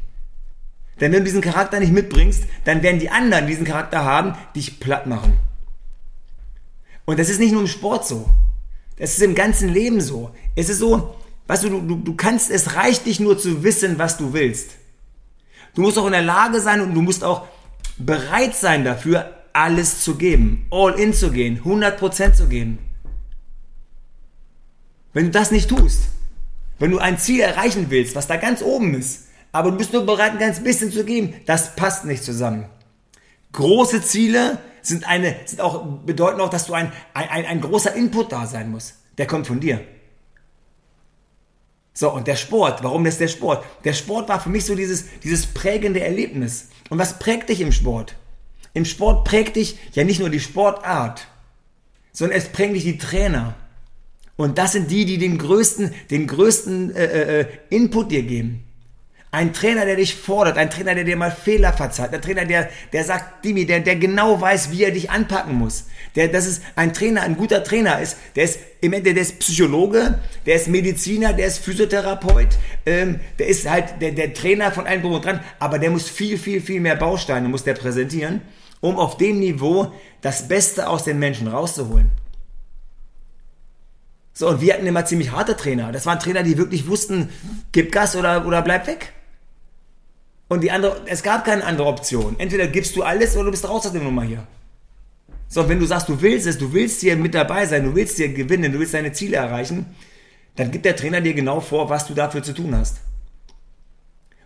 Denn 0.98 1.12
wenn 1.12 1.20
du 1.20 1.24
diesen 1.24 1.42
Charakter 1.42 1.78
nicht 1.78 1.92
mitbringst, 1.92 2.44
dann 2.64 2.82
werden 2.82 2.98
die 2.98 3.10
anderen, 3.10 3.46
die 3.46 3.52
diesen 3.52 3.66
Charakter 3.66 4.02
haben, 4.02 4.34
dich 4.54 4.80
platt 4.80 5.06
machen. 5.06 5.36
Und 7.04 7.18
das 7.18 7.28
ist 7.28 7.38
nicht 7.38 7.52
nur 7.52 7.60
im 7.60 7.66
Sport 7.68 8.06
so. 8.06 8.30
Das 8.96 9.12
ist 9.12 9.22
im 9.22 9.34
ganzen 9.34 9.68
Leben 9.68 10.00
so. 10.00 10.34
Es 10.54 10.70
ist 10.70 10.78
so, 10.78 11.14
weißt 11.48 11.64
du, 11.64 11.68
du, 11.68 11.96
du 11.96 12.16
kannst, 12.16 12.50
es 12.50 12.74
reicht 12.74 13.04
nicht 13.04 13.20
nur 13.20 13.38
zu 13.38 13.62
wissen, 13.62 13.98
was 13.98 14.16
du 14.16 14.32
willst. 14.32 14.70
Du 15.74 15.82
musst 15.82 15.98
auch 15.98 16.06
in 16.06 16.12
der 16.12 16.22
Lage 16.22 16.62
sein 16.62 16.80
und 16.80 16.94
du 16.94 17.02
musst 17.02 17.22
auch 17.22 17.46
bereit 17.98 18.56
sein 18.56 18.84
dafür, 18.84 19.34
alles 19.52 20.00
zu 20.02 20.14
geben. 20.14 20.66
All 20.70 20.98
in 20.98 21.12
zu 21.12 21.30
gehen, 21.30 21.60
100% 21.62 22.32
zu 22.32 22.48
geben. 22.48 22.78
Wenn 25.12 25.26
du 25.26 25.30
das 25.30 25.50
nicht 25.50 25.68
tust, 25.68 26.15
wenn 26.78 26.90
du 26.90 26.98
ein 26.98 27.18
Ziel 27.18 27.40
erreichen 27.40 27.86
willst, 27.88 28.14
was 28.14 28.26
da 28.26 28.36
ganz 28.36 28.62
oben 28.62 28.94
ist, 28.94 29.26
aber 29.52 29.70
du 29.70 29.78
bist 29.78 29.92
nur 29.92 30.04
bereit, 30.04 30.32
ein 30.32 30.38
ganz 30.38 30.62
bisschen 30.62 30.92
zu 30.92 31.04
geben, 31.04 31.34
das 31.46 31.76
passt 31.76 32.04
nicht 32.04 32.22
zusammen. 32.22 32.66
große 33.52 34.02
Ziele 34.02 34.58
sind 34.82 35.08
eine, 35.08 35.34
sind 35.46 35.60
auch, 35.60 35.84
bedeuten 36.04 36.40
auch, 36.40 36.50
dass 36.50 36.66
du 36.66 36.74
ein, 36.74 36.92
ein, 37.14 37.44
ein 37.46 37.60
großer 37.60 37.94
Input 37.94 38.32
da 38.32 38.46
sein 38.46 38.70
muss. 38.70 38.94
Der 39.18 39.26
kommt 39.26 39.46
von 39.46 39.60
dir. 39.60 39.80
So, 41.94 42.12
und 42.12 42.26
der 42.26 42.36
Sport, 42.36 42.84
warum 42.84 43.06
ist 43.06 43.20
der 43.20 43.28
Sport? 43.28 43.64
Der 43.84 43.94
Sport 43.94 44.28
war 44.28 44.38
für 44.38 44.50
mich 44.50 44.66
so 44.66 44.74
dieses, 44.74 45.06
dieses 45.20 45.46
prägende 45.46 46.00
Erlebnis. 46.00 46.68
Und 46.90 46.98
was 46.98 47.18
prägt 47.18 47.48
dich 47.48 47.62
im 47.62 47.72
Sport? 47.72 48.16
Im 48.74 48.84
Sport 48.84 49.24
prägt 49.24 49.56
dich 49.56 49.78
ja 49.92 50.04
nicht 50.04 50.20
nur 50.20 50.28
die 50.28 50.40
Sportart, 50.40 51.26
sondern 52.12 52.36
es 52.36 52.48
prägt 52.48 52.74
dich 52.74 52.84
die 52.84 52.98
Trainer. 52.98 53.54
Und 54.36 54.58
das 54.58 54.72
sind 54.72 54.90
die, 54.90 55.04
die 55.06 55.18
den 55.18 55.38
größten, 55.38 55.94
den 56.10 56.26
größten 56.26 56.94
äh, 56.94 57.40
äh, 57.40 57.46
Input 57.70 58.10
dir 58.10 58.22
geben. 58.22 58.62
Ein 59.32 59.52
Trainer, 59.52 59.84
der 59.84 59.96
dich 59.96 60.14
fordert, 60.14 60.56
ein 60.56 60.70
Trainer, 60.70 60.94
der 60.94 61.04
dir 61.04 61.16
mal 61.16 61.30
Fehler 61.30 61.72
verzeiht, 61.72 62.14
ein 62.14 62.22
Trainer, 62.22 62.44
der, 62.44 62.70
der 62.92 63.04
sagt, 63.04 63.44
Dimi, 63.44 63.66
der, 63.66 63.80
der 63.80 63.96
genau 63.96 64.40
weiß, 64.40 64.70
wie 64.70 64.84
er 64.84 64.92
dich 64.92 65.10
anpacken 65.10 65.56
muss. 65.56 65.84
Der, 66.14 66.28
das 66.28 66.46
ist 66.46 66.62
ein 66.74 66.94
Trainer, 66.94 67.22
ein 67.22 67.36
guter 67.36 67.62
Trainer 67.62 68.00
ist, 68.00 68.16
der 68.34 68.44
ist 68.44 68.60
im 68.80 68.92
Ende, 68.92 69.12
der 69.12 69.22
ist 69.22 69.38
Psychologe, 69.40 70.18
der 70.46 70.56
ist 70.56 70.68
Mediziner, 70.68 71.32
der 71.32 71.48
ist 71.48 71.58
Physiotherapeut, 71.58 72.48
ähm, 72.86 73.20
der 73.38 73.48
ist 73.48 73.68
halt 73.68 74.00
der, 74.00 74.12
der 74.12 74.32
Trainer 74.32 74.70
von 74.70 74.86
allem 74.86 75.02
drum 75.02 75.12
und 75.12 75.24
dran, 75.24 75.40
aber 75.58 75.78
der 75.78 75.90
muss 75.90 76.08
viel, 76.08 76.38
viel, 76.38 76.62
viel 76.62 76.80
mehr 76.80 76.96
Bausteine, 76.96 77.48
muss 77.48 77.64
der 77.64 77.74
präsentieren, 77.74 78.40
um 78.80 78.96
auf 78.96 79.18
dem 79.18 79.40
Niveau 79.40 79.92
das 80.22 80.48
Beste 80.48 80.88
aus 80.88 81.04
den 81.04 81.18
Menschen 81.18 81.48
rauszuholen. 81.48 82.10
So, 84.38 84.50
und 84.50 84.60
wir 84.60 84.74
hatten 84.74 84.86
immer 84.86 85.06
ziemlich 85.06 85.30
harte 85.30 85.56
Trainer. 85.56 85.92
Das 85.92 86.04
waren 86.04 86.18
Trainer, 86.18 86.42
die 86.42 86.58
wirklich 86.58 86.86
wussten, 86.86 87.30
gib 87.72 87.90
Gas 87.90 88.14
oder, 88.16 88.46
oder 88.46 88.60
bleib 88.60 88.86
weg. 88.86 89.14
Und 90.48 90.60
die 90.60 90.70
andere, 90.70 91.00
es 91.06 91.22
gab 91.22 91.46
keine 91.46 91.64
andere 91.64 91.86
Option. 91.86 92.38
Entweder 92.38 92.66
gibst 92.66 92.94
du 92.96 93.02
alles 93.02 93.34
oder 93.34 93.46
du 93.46 93.50
bist 93.52 93.66
raus 93.66 93.86
aus 93.86 93.92
der 93.92 94.02
Nummer 94.02 94.24
hier. 94.24 94.46
So, 95.48 95.66
wenn 95.70 95.80
du 95.80 95.86
sagst, 95.86 96.10
du 96.10 96.20
willst 96.20 96.46
es, 96.46 96.58
du 96.58 96.70
willst 96.74 97.00
hier 97.00 97.16
mit 97.16 97.34
dabei 97.34 97.64
sein, 97.64 97.84
du 97.84 97.94
willst 97.94 98.18
hier 98.18 98.28
gewinnen, 98.28 98.72
du 98.72 98.78
willst 98.78 98.92
deine 98.92 99.12
Ziele 99.12 99.38
erreichen, 99.38 99.86
dann 100.56 100.70
gibt 100.70 100.84
der 100.84 100.96
Trainer 100.96 101.22
dir 101.22 101.32
genau 101.32 101.60
vor, 101.60 101.88
was 101.88 102.06
du 102.06 102.12
dafür 102.12 102.42
zu 102.42 102.52
tun 102.52 102.76
hast. 102.76 102.98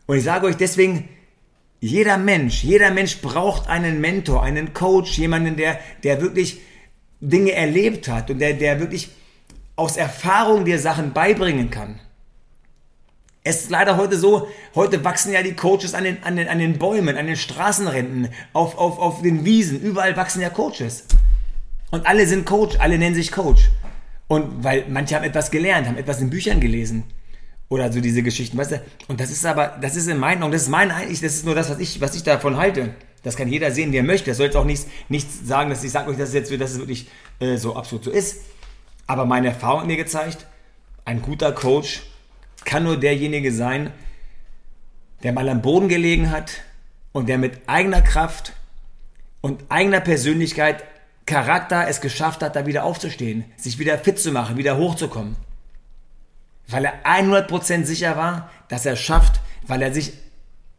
Und 0.06 0.18
ich 0.18 0.22
sage 0.22 0.46
euch 0.46 0.56
deswegen, 0.56 1.08
jeder 1.80 2.16
Mensch, 2.16 2.62
jeder 2.62 2.92
Mensch 2.92 3.20
braucht 3.22 3.68
einen 3.68 4.00
Mentor, 4.00 4.44
einen 4.44 4.72
Coach, 4.72 5.18
jemanden, 5.18 5.56
der, 5.56 5.80
der 6.04 6.20
wirklich 6.20 6.60
Dinge 7.20 7.54
erlebt 7.54 8.06
hat 8.06 8.30
und 8.30 8.38
der, 8.38 8.52
der 8.52 8.78
wirklich 8.78 9.10
aus 9.80 9.96
Erfahrung 9.96 10.66
dir 10.66 10.78
Sachen 10.78 11.12
beibringen 11.12 11.70
kann. 11.70 11.98
Es 13.42 13.62
ist 13.62 13.70
leider 13.70 13.96
heute 13.96 14.18
so, 14.18 14.46
heute 14.74 15.02
wachsen 15.02 15.32
ja 15.32 15.42
die 15.42 15.54
Coaches 15.54 15.94
an 15.94 16.04
den, 16.04 16.22
an 16.22 16.36
den, 16.36 16.48
an 16.48 16.58
den 16.58 16.78
Bäumen, 16.78 17.16
an 17.16 17.26
den 17.26 17.36
Straßenränden, 17.36 18.28
auf, 18.52 18.76
auf, 18.76 18.98
auf 18.98 19.22
den 19.22 19.46
Wiesen, 19.46 19.80
überall 19.80 20.14
wachsen 20.18 20.42
ja 20.42 20.50
Coaches. 20.50 21.04
Und 21.90 22.06
alle 22.06 22.26
sind 22.26 22.44
Coach, 22.44 22.76
alle 22.78 22.98
nennen 22.98 23.14
sich 23.14 23.32
Coach. 23.32 23.70
Und 24.28 24.62
weil 24.62 24.84
manche 24.88 25.16
haben 25.16 25.24
etwas 25.24 25.50
gelernt, 25.50 25.88
haben 25.88 25.96
etwas 25.96 26.20
in 26.20 26.28
Büchern 26.28 26.60
gelesen. 26.60 27.04
Oder 27.70 27.90
so 27.90 28.00
diese 28.00 28.22
Geschichten, 28.22 28.58
weißt 28.58 28.72
du? 28.72 28.82
Und 29.08 29.18
das 29.18 29.30
ist 29.30 29.46
aber, 29.46 29.78
das 29.80 29.96
ist 29.96 30.08
in 30.08 30.18
meinen 30.18 30.42
Augen, 30.42 30.52
das 30.52 30.62
ist 30.62 30.68
mein 30.68 30.90
eigentlich, 30.90 31.22
das 31.22 31.34
ist 31.34 31.46
nur 31.46 31.54
das, 31.54 31.70
was 31.70 31.78
ich, 31.78 32.02
was 32.02 32.14
ich 32.14 32.22
davon 32.22 32.58
halte. 32.58 32.94
Das 33.22 33.36
kann 33.36 33.48
jeder 33.48 33.70
sehen, 33.70 33.92
wie 33.92 33.96
er 33.96 34.02
möchte. 34.02 34.30
Das 34.30 34.36
soll 34.36 34.46
jetzt 34.46 34.56
auch 34.56 34.64
nichts, 34.64 34.86
nichts 35.08 35.46
sagen, 35.46 35.70
dass 35.70 35.82
ich 35.82 35.90
sage 35.90 36.10
euch, 36.10 36.18
dass 36.18 36.28
es 36.28 36.34
jetzt, 36.34 36.60
dass 36.60 36.72
es 36.72 36.78
wirklich 36.78 37.08
äh, 37.38 37.56
so 37.56 37.76
absolut 37.76 38.04
so 38.04 38.10
ist. 38.10 38.40
Aber 39.10 39.24
meine 39.24 39.48
Erfahrung 39.48 39.80
hat 39.80 39.86
mir 39.88 39.96
gezeigt, 39.96 40.46
ein 41.04 41.20
guter 41.20 41.50
Coach 41.50 42.02
kann 42.64 42.84
nur 42.84 42.96
derjenige 42.96 43.50
sein, 43.50 43.92
der 45.24 45.32
mal 45.32 45.48
am 45.48 45.62
Boden 45.62 45.88
gelegen 45.88 46.30
hat 46.30 46.52
und 47.10 47.28
der 47.28 47.36
mit 47.36 47.68
eigener 47.68 48.02
Kraft 48.02 48.52
und 49.40 49.64
eigener 49.68 49.98
Persönlichkeit, 49.98 50.84
Charakter 51.26 51.88
es 51.88 52.00
geschafft 52.00 52.40
hat, 52.40 52.54
da 52.54 52.66
wieder 52.66 52.84
aufzustehen, 52.84 53.46
sich 53.56 53.80
wieder 53.80 53.98
fit 53.98 54.20
zu 54.20 54.30
machen, 54.30 54.56
wieder 54.56 54.76
hochzukommen. 54.76 55.34
Weil 56.68 56.84
er 56.84 57.04
100% 57.04 57.86
sicher 57.86 58.16
war, 58.16 58.48
dass 58.68 58.86
er 58.86 58.92
es 58.92 59.00
schafft, 59.00 59.40
weil 59.66 59.82
er 59.82 59.92
sich 59.92 60.12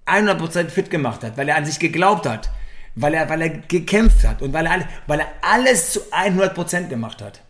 100% 0.06 0.70
fit 0.70 0.90
gemacht 0.90 1.26
hat, 1.26 1.36
weil 1.36 1.50
er 1.50 1.58
an 1.58 1.66
sich 1.66 1.80
geglaubt 1.80 2.26
hat, 2.26 2.50
weil 2.96 3.14
er, 3.14 3.28
weil 3.28 3.42
er 3.42 3.50
gekämpft 3.50 4.26
hat 4.26 4.42
und 4.42 4.54
weil 4.54 4.68
er, 4.68 4.88
weil 5.06 5.20
er 5.20 5.28
alles 5.42 5.92
zu 5.92 6.00
100% 6.14 6.88
gemacht 6.88 7.22
hat. 7.22 7.42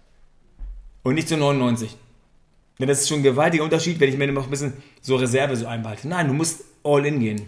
Und 1.03 1.15
nicht 1.15 1.27
zu 1.27 1.37
99. 1.37 1.97
Denn 2.79 2.87
das 2.87 3.01
ist 3.01 3.09
schon 3.09 3.19
ein 3.19 3.23
gewaltiger 3.23 3.63
Unterschied, 3.63 3.99
wenn 3.99 4.09
ich 4.09 4.17
mir 4.17 4.31
noch 4.31 4.45
ein 4.45 4.49
bisschen 4.49 4.73
so 5.01 5.15
Reserve 5.15 5.55
so 5.55 5.67
einbehalte. 5.67 6.07
Nein, 6.07 6.27
du 6.27 6.33
musst 6.33 6.63
all 6.83 7.05
in 7.05 7.19
gehen. 7.19 7.47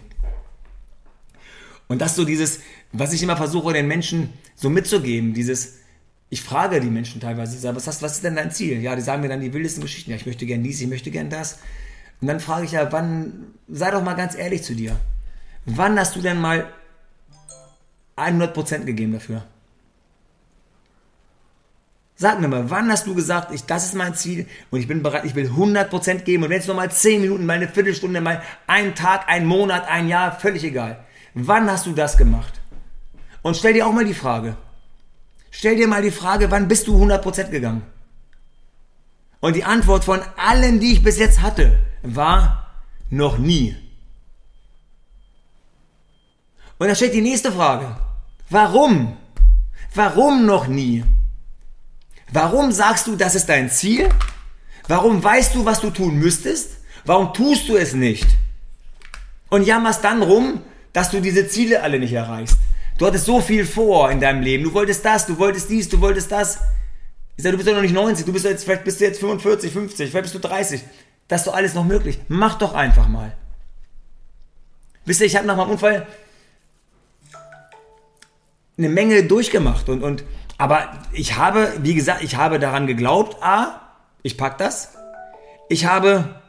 Und 1.88 2.00
das 2.00 2.16
so 2.16 2.24
dieses, 2.24 2.60
was 2.92 3.12
ich 3.12 3.22
immer 3.22 3.36
versuche, 3.36 3.72
den 3.72 3.88
Menschen 3.88 4.32
so 4.54 4.70
mitzugeben, 4.70 5.34
dieses, 5.34 5.78
ich 6.30 6.40
frage 6.42 6.80
die 6.80 6.88
Menschen 6.88 7.20
teilweise, 7.20 7.58
sage, 7.58 7.76
was, 7.76 7.86
hast, 7.86 8.02
was 8.02 8.12
ist 8.12 8.24
denn 8.24 8.36
dein 8.36 8.50
Ziel? 8.50 8.80
Ja, 8.80 8.96
die 8.96 9.02
sagen 9.02 9.22
mir 9.22 9.28
dann 9.28 9.40
die 9.40 9.52
wildesten 9.52 9.82
Geschichten. 9.82 10.10
Ja, 10.10 10.16
ich 10.16 10.26
möchte 10.26 10.46
gern 10.46 10.62
dies, 10.62 10.80
ich 10.80 10.88
möchte 10.88 11.10
gern 11.10 11.30
das. 11.30 11.58
Und 12.20 12.28
dann 12.28 12.40
frage 12.40 12.64
ich 12.64 12.72
ja, 12.72 12.90
wann, 12.92 13.54
sei 13.68 13.90
doch 13.90 14.02
mal 14.02 14.14
ganz 14.14 14.34
ehrlich 14.34 14.62
zu 14.62 14.74
dir. 14.74 14.98
Wann 15.66 15.98
hast 15.98 16.16
du 16.16 16.20
denn 16.20 16.40
mal 16.40 16.72
100% 18.16 18.84
gegeben 18.84 19.12
dafür? 19.12 19.44
Sag 22.24 22.40
mir 22.40 22.48
mal, 22.48 22.70
wann 22.70 22.90
hast 22.90 23.06
du 23.06 23.14
gesagt, 23.14 23.52
ich, 23.52 23.66
das 23.66 23.84
ist 23.84 23.94
mein 23.94 24.14
Ziel 24.14 24.46
und 24.70 24.80
ich 24.80 24.88
bin 24.88 25.02
bereit, 25.02 25.26
ich 25.26 25.34
will 25.34 25.46
100% 25.46 26.20
geben 26.20 26.44
und 26.44 26.48
wenn 26.48 26.58
es 26.58 26.66
nur 26.66 26.74
mal 26.74 26.90
10 26.90 27.20
Minuten, 27.20 27.44
mal 27.44 27.56
eine 27.56 27.68
Viertelstunde, 27.68 28.22
mal 28.22 28.40
ein 28.66 28.94
Tag, 28.94 29.28
ein 29.28 29.44
Monat, 29.44 29.86
ein 29.88 30.08
Jahr, 30.08 30.32
völlig 30.40 30.64
egal. 30.64 31.04
Wann 31.34 31.70
hast 31.70 31.84
du 31.84 31.92
das 31.92 32.16
gemacht? 32.16 32.62
Und 33.42 33.58
stell 33.58 33.74
dir 33.74 33.86
auch 33.86 33.92
mal 33.92 34.06
die 34.06 34.14
Frage. 34.14 34.56
Stell 35.50 35.76
dir 35.76 35.86
mal 35.86 36.00
die 36.00 36.10
Frage, 36.10 36.50
wann 36.50 36.66
bist 36.66 36.86
du 36.86 36.96
100% 36.96 37.50
gegangen? 37.50 37.82
Und 39.40 39.54
die 39.54 39.64
Antwort 39.64 40.04
von 40.04 40.22
allen, 40.38 40.80
die 40.80 40.94
ich 40.94 41.02
bis 41.02 41.18
jetzt 41.18 41.42
hatte, 41.42 41.78
war 42.02 42.70
noch 43.10 43.36
nie. 43.36 43.76
Und 46.78 46.86
dann 46.86 46.96
stellt 46.96 47.12
die 47.12 47.20
nächste 47.20 47.52
Frage. 47.52 47.98
Warum? 48.48 49.18
Warum 49.94 50.46
noch 50.46 50.68
nie? 50.68 51.04
Warum 52.34 52.72
sagst 52.72 53.06
du, 53.06 53.14
das 53.14 53.36
ist 53.36 53.48
dein 53.48 53.70
Ziel? 53.70 54.08
Warum 54.88 55.22
weißt 55.22 55.54
du, 55.54 55.64
was 55.64 55.80
du 55.80 55.90
tun 55.90 56.16
müsstest? 56.16 56.78
Warum 57.04 57.32
tust 57.32 57.68
du 57.68 57.76
es 57.76 57.94
nicht? 57.94 58.26
Und 59.50 59.62
jammerst 59.62 60.02
dann 60.02 60.20
rum, 60.20 60.60
dass 60.92 61.12
du 61.12 61.20
diese 61.20 61.46
Ziele 61.46 61.80
alle 61.80 62.00
nicht 62.00 62.12
erreichst. 62.12 62.58
Du 62.98 63.06
hattest 63.06 63.26
so 63.26 63.40
viel 63.40 63.64
vor 63.64 64.10
in 64.10 64.18
deinem 64.18 64.42
Leben. 64.42 64.64
Du 64.64 64.74
wolltest 64.74 65.04
das, 65.04 65.26
du 65.26 65.38
wolltest 65.38 65.70
dies, 65.70 65.88
du 65.88 66.00
wolltest 66.00 66.32
das. 66.32 66.58
Ich 67.36 67.44
sage, 67.44 67.52
du 67.52 67.58
bist 67.58 67.68
doch 67.68 67.74
noch 67.74 67.82
nicht 67.82 67.94
90, 67.94 68.26
du 68.26 68.32
bist 68.32 68.44
jetzt, 68.44 68.64
vielleicht 68.64 68.82
bist 68.82 69.00
du 69.00 69.04
jetzt 69.04 69.20
45, 69.20 69.72
50, 69.72 70.10
vielleicht 70.10 70.24
bist 70.24 70.34
du 70.34 70.40
30. 70.40 70.82
Das 71.28 71.42
ist 71.42 71.46
doch 71.46 71.54
alles 71.54 71.74
noch 71.74 71.84
möglich. 71.84 72.18
Mach 72.26 72.58
doch 72.58 72.74
einfach 72.74 73.06
mal. 73.06 73.32
Wisst 75.04 75.20
ihr, 75.20 75.28
ich 75.28 75.36
habe 75.36 75.46
nach 75.46 75.56
meinem 75.56 75.70
Unfall 75.70 76.08
eine 78.76 78.88
Menge 78.88 79.22
durchgemacht 79.22 79.88
und, 79.88 80.02
und 80.02 80.24
aber 80.64 80.88
ich 81.12 81.36
habe, 81.36 81.74
wie 81.82 81.94
gesagt, 81.94 82.22
ich 82.22 82.36
habe 82.36 82.58
daran 82.58 82.86
geglaubt, 82.86 83.36
A, 83.42 83.82
ich 84.22 84.38
pack 84.38 84.56
das. 84.56 84.94
Ich 85.68 85.84
habe 85.84 86.40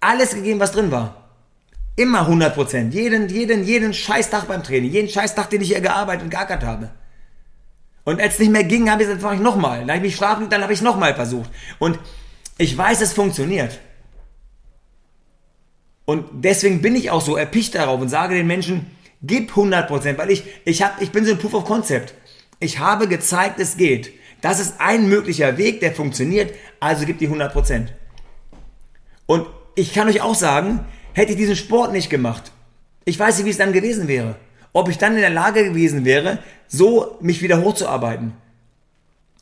alles 0.00 0.34
gegeben, 0.34 0.60
was 0.60 0.72
drin 0.72 0.90
war. 0.90 1.30
Immer 1.96 2.20
100 2.20 2.54
Prozent. 2.54 2.92
Jeden, 2.92 3.30
jeden, 3.30 3.64
jeden 3.64 3.94
Scheißtag 3.94 4.48
beim 4.48 4.62
Training. 4.62 4.90
Jeden 4.90 5.08
Scheißtag, 5.08 5.48
den 5.48 5.62
ich 5.62 5.68
hier 5.68 5.80
gearbeitet 5.80 6.24
und 6.24 6.28
geackert 6.28 6.62
habe. 6.62 6.90
Und 8.04 8.20
als 8.20 8.34
es 8.34 8.40
nicht 8.40 8.52
mehr 8.52 8.64
ging, 8.64 8.90
habe 8.90 9.00
ich 9.00 9.08
gesagt, 9.08 9.22
mache 9.22 9.36
ich 9.36 9.40
nochmal. 9.40 9.78
Dann 9.80 9.88
habe 9.88 9.96
ich 9.96 10.12
mich 10.12 10.16
schlafen, 10.16 10.50
dann 10.50 10.62
habe 10.62 10.74
ich 10.74 10.82
nochmal 10.82 11.14
versucht. 11.14 11.48
Und 11.78 11.98
ich 12.58 12.76
weiß, 12.76 13.00
es 13.00 13.14
funktioniert. 13.14 13.80
Und 16.04 16.26
deswegen 16.44 16.82
bin 16.82 16.96
ich 16.96 17.10
auch 17.10 17.22
so 17.22 17.34
erpicht 17.34 17.76
darauf 17.76 17.98
und 17.98 18.10
sage 18.10 18.34
den 18.34 18.46
Menschen, 18.46 18.90
gib 19.22 19.48
100 19.48 19.88
Prozent, 19.88 20.18
weil 20.18 20.30
ich, 20.30 20.44
ich, 20.66 20.82
hab, 20.82 21.00
ich 21.00 21.12
bin 21.12 21.24
so 21.24 21.32
ein 21.32 21.38
Proof 21.38 21.54
of 21.54 21.64
Concept. 21.64 22.12
Ich 22.60 22.78
habe 22.78 23.08
gezeigt, 23.08 23.58
es 23.58 23.76
geht. 23.76 24.12
Das 24.42 24.60
ist 24.60 24.74
ein 24.78 25.08
möglicher 25.08 25.58
Weg, 25.58 25.80
der 25.80 25.92
funktioniert, 25.92 26.54
also 26.78 27.04
gibt 27.04 27.20
die 27.20 27.28
100%. 27.28 27.88
Und 29.26 29.46
ich 29.74 29.92
kann 29.92 30.08
euch 30.08 30.22
auch 30.22 30.34
sagen, 30.34 30.80
hätte 31.12 31.32
ich 31.32 31.38
diesen 31.38 31.56
Sport 31.56 31.92
nicht 31.92 32.10
gemacht, 32.10 32.52
ich 33.04 33.18
weiß 33.18 33.38
nicht, 33.38 33.46
wie 33.46 33.50
es 33.50 33.56
dann 33.56 33.72
gewesen 33.72 34.08
wäre. 34.08 34.36
Ob 34.72 34.88
ich 34.88 34.98
dann 34.98 35.14
in 35.14 35.20
der 35.20 35.30
Lage 35.30 35.64
gewesen 35.64 36.04
wäre, 36.04 36.38
so 36.68 37.18
mich 37.20 37.42
wieder 37.42 37.60
hochzuarbeiten. 37.60 38.34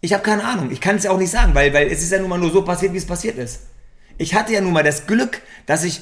Ich 0.00 0.12
habe 0.12 0.22
keine 0.22 0.44
Ahnung. 0.44 0.70
Ich 0.70 0.80
kann 0.80 0.96
es 0.96 1.04
ja 1.04 1.10
auch 1.10 1.18
nicht 1.18 1.30
sagen, 1.30 1.54
weil, 1.54 1.74
weil 1.74 1.88
es 1.88 2.02
ist 2.02 2.12
ja 2.12 2.18
nun 2.18 2.30
mal 2.30 2.38
nur 2.38 2.50
so 2.50 2.62
passiert, 2.62 2.92
wie 2.92 2.98
es 2.98 3.06
passiert 3.06 3.36
ist. 3.36 3.62
Ich 4.16 4.34
hatte 4.34 4.52
ja 4.52 4.60
nun 4.60 4.72
mal 4.72 4.84
das 4.84 5.06
Glück, 5.06 5.42
dass 5.66 5.84
ich 5.84 6.00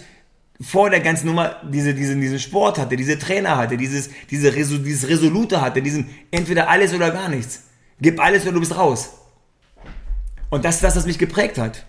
vor 0.61 0.91
der 0.91 1.01
ganzen 1.01 1.27
Nummer 1.27 1.57
diese, 1.63 1.95
diese, 1.95 2.17
diesen 2.17 2.39
Sport 2.39 2.79
hatte, 2.79 2.97
diese 2.97 3.19
Trainer 3.19 3.57
hatte, 3.57 3.77
dieses, 3.77 4.11
diese, 4.31 4.51
dieses 4.53 5.09
Resolute 5.09 5.61
hatte, 5.61 5.83
diesen 5.83 6.11
entweder 6.31 6.69
alles 6.69 6.95
oder 6.95 7.11
gar 7.11 7.29
nichts. 7.29 7.65
Gib 8.01 8.21
alles 8.21 8.43
oder 8.43 8.53
du 8.53 8.61
bist 8.61 8.77
raus. 8.77 9.11
Und 10.51 10.65
das 10.65 10.77
ist 10.77 10.85
das, 10.85 10.97
was 10.97 11.07
mich 11.07 11.19
geprägt 11.19 11.59
hat. 11.59 11.85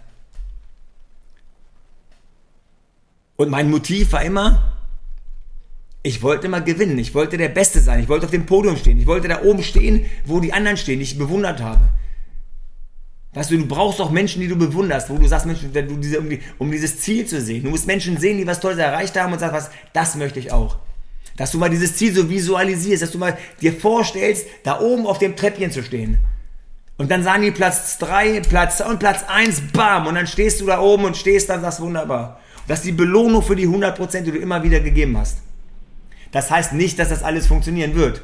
Und 3.36 3.50
mein 3.50 3.70
Motiv 3.70 4.12
war 4.14 4.24
immer, 4.24 4.74
Ich 6.04 6.22
wollte 6.22 6.48
immer 6.48 6.62
gewinnen. 6.62 6.98
Ich 7.00 7.14
wollte 7.14 7.38
der 7.38 7.50
Beste 7.50 7.82
sein. 7.82 8.00
Ich 8.00 8.08
wollte 8.08 8.26
auf 8.26 8.32
dem 8.32 8.46
Podium 8.46 8.78
stehen. 8.78 8.98
Ich 8.98 9.08
wollte 9.08 9.28
da 9.28 9.42
oben 9.42 9.62
stehen, 9.62 10.06
wo 10.26 10.40
die 10.40 10.54
anderen 10.54 10.78
stehen, 10.78 11.00
die 11.00 11.04
ich 11.04 11.18
bewundert 11.18 11.62
habe. 11.62 11.90
Weißt 13.38 13.52
du, 13.52 13.58
du 13.58 13.68
brauchst 13.68 14.02
auch 14.02 14.10
Menschen, 14.10 14.42
die 14.42 14.48
du 14.48 14.56
bewunderst, 14.56 15.12
wo 15.12 15.18
du 15.20 15.28
sagst, 15.28 15.46
Mensch, 15.46 15.60
du 15.62 15.98
diese, 15.98 16.20
um, 16.20 16.28
um 16.58 16.72
dieses 16.72 17.00
Ziel 17.02 17.24
zu 17.28 17.40
sehen. 17.40 17.64
Du 17.64 17.70
musst 17.70 17.86
Menschen 17.86 18.18
sehen, 18.18 18.40
die 18.40 18.48
was 18.48 18.60
Tolles 18.60 18.80
erreicht 18.80 19.16
haben 19.16 19.32
und 19.32 19.38
sagst, 19.38 19.54
was, 19.54 19.70
das 19.94 20.16
möchte 20.16 20.40
ich 20.40 20.52
auch. 20.52 20.78
Dass 21.36 21.52
du 21.52 21.60
mal 21.60 21.70
dieses 21.70 21.96
Ziel 21.98 22.16
so 22.16 22.32
visualisierst, 22.32 23.04
dass 23.04 23.12
du 23.12 23.20
mal 23.20 23.38
dir 23.62 23.74
vorstellst, 23.74 24.48
da 24.64 24.80
oben 24.80 25.06
auf 25.06 25.20
dem 25.20 25.36
Treppchen 25.36 25.70
zu 25.70 25.84
stehen. 25.84 26.18
Und 26.98 27.12
dann 27.12 27.22
sagen 27.22 27.44
die 27.44 27.52
Platz 27.52 28.00
3, 28.00 28.42
Platz 28.42 28.82
und 28.82 28.98
Platz 28.98 29.24
1, 29.28 29.72
bam, 29.72 30.08
und 30.08 30.16
dann 30.16 30.26
stehst 30.26 30.60
du 30.60 30.66
da 30.66 30.80
oben 30.80 31.06
und 31.06 31.16
stehst 31.16 31.50
dann, 31.50 31.62
sagst 31.62 31.80
wunderbar. 31.80 32.42
Das 32.68 32.80
ist 32.80 32.86
die 32.88 32.92
Belohnung 32.92 33.44
für 33.44 33.56
die 33.56 33.68
100%, 33.68 34.22
die 34.22 34.32
du 34.32 34.40
immer 34.40 34.64
wieder 34.64 34.80
gegeben 34.80 35.16
hast. 35.16 35.38
Das 36.32 36.50
heißt 36.50 36.74
nicht, 36.74 36.98
dass 36.98 37.10
das 37.10 37.22
alles 37.22 37.46
funktionieren 37.46 37.94
wird. 37.94 38.24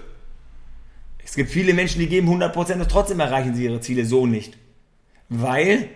Es 1.24 1.36
gibt 1.36 1.52
viele 1.52 1.76
Menschen, 1.76 2.00
die 2.00 2.08
geben 2.08 2.30
100% 2.30 2.82
und 2.82 2.90
trotzdem 2.90 3.20
erreichen 3.20 3.54
sie 3.54 3.66
ihre 3.66 3.80
Ziele 3.80 4.08
so 4.08 4.26
nicht. 4.26 4.58
Weil 5.36 5.90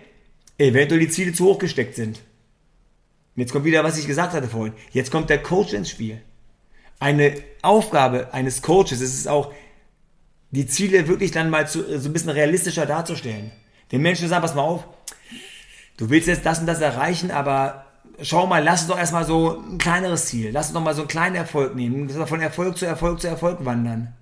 eventuell 0.58 1.00
die 1.00 1.08
Ziele 1.08 1.32
zu 1.32 1.44
hoch 1.46 1.58
gesteckt 1.58 1.94
sind. 1.94 2.18
Und 2.18 3.42
jetzt 3.42 3.52
kommt 3.52 3.64
wieder, 3.64 3.84
was 3.84 3.96
ich 3.96 4.06
gesagt 4.06 4.32
hatte 4.32 4.48
vorhin. 4.48 4.74
Jetzt 4.90 5.12
kommt 5.12 5.30
der 5.30 5.40
Coach 5.40 5.72
ins 5.72 5.90
Spiel. 5.90 6.20
Eine 6.98 7.34
Aufgabe 7.62 8.34
eines 8.34 8.62
Coaches 8.62 9.00
ist 9.00 9.16
es 9.16 9.28
auch, 9.28 9.52
die 10.50 10.66
Ziele 10.66 11.06
wirklich 11.06 11.30
dann 11.30 11.50
mal 11.50 11.68
zu, 11.68 12.00
so 12.00 12.08
ein 12.08 12.12
bisschen 12.12 12.30
realistischer 12.30 12.84
darzustellen. 12.84 13.52
Den 13.92 14.02
Menschen 14.02 14.28
sagen, 14.28 14.42
pass 14.42 14.56
mal 14.56 14.62
auf, 14.62 14.84
du 15.98 16.10
willst 16.10 16.26
jetzt 16.26 16.44
das 16.44 16.58
und 16.58 16.66
das 16.66 16.80
erreichen, 16.80 17.30
aber 17.30 17.86
schau 18.20 18.48
mal, 18.48 18.64
lass 18.64 18.80
uns 18.80 18.88
doch 18.88 18.98
erstmal 18.98 19.24
so 19.24 19.62
ein 19.70 19.78
kleineres 19.78 20.26
Ziel, 20.26 20.50
lass 20.50 20.66
uns 20.66 20.74
doch 20.74 20.82
mal 20.82 20.94
so 20.94 21.02
einen 21.02 21.08
kleinen 21.08 21.36
Erfolg 21.36 21.76
nehmen, 21.76 22.10
von 22.10 22.40
Erfolg 22.40 22.76
zu 22.76 22.86
Erfolg 22.86 23.20
zu 23.20 23.28
Erfolg 23.28 23.64
wandern. 23.64 24.14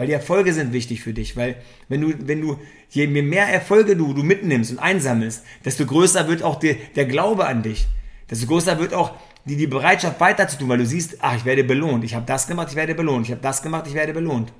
Weil 0.00 0.06
die 0.06 0.14
Erfolge 0.14 0.54
sind 0.54 0.72
wichtig 0.72 1.02
für 1.02 1.12
dich, 1.12 1.36
weil 1.36 1.56
wenn 1.90 2.00
du, 2.00 2.14
wenn 2.26 2.40
du, 2.40 2.58
je 2.88 3.06
mehr 3.06 3.46
Erfolge 3.48 3.96
du, 3.96 4.14
du 4.14 4.22
mitnimmst 4.22 4.70
und 4.70 4.78
einsammelst, 4.78 5.44
desto 5.62 5.84
größer 5.84 6.26
wird 6.26 6.42
auch 6.42 6.58
die, 6.58 6.78
der 6.96 7.04
Glaube 7.04 7.46
an 7.46 7.62
dich. 7.62 7.86
Desto 8.30 8.46
größer 8.46 8.78
wird 8.78 8.94
auch 8.94 9.12
die, 9.44 9.56
die 9.56 9.66
Bereitschaft 9.66 10.18
weiterzutun, 10.18 10.70
weil 10.70 10.78
du 10.78 10.86
siehst, 10.86 11.18
ach, 11.20 11.36
ich 11.36 11.44
werde 11.44 11.64
belohnt, 11.64 12.02
ich 12.02 12.14
habe 12.14 12.24
das 12.24 12.46
gemacht, 12.46 12.68
ich 12.70 12.76
werde 12.76 12.94
belohnt, 12.94 13.26
ich 13.26 13.32
habe 13.32 13.42
das 13.42 13.60
gemacht, 13.60 13.86
ich 13.88 13.92
werde 13.92 14.14
belohnt. 14.14 14.54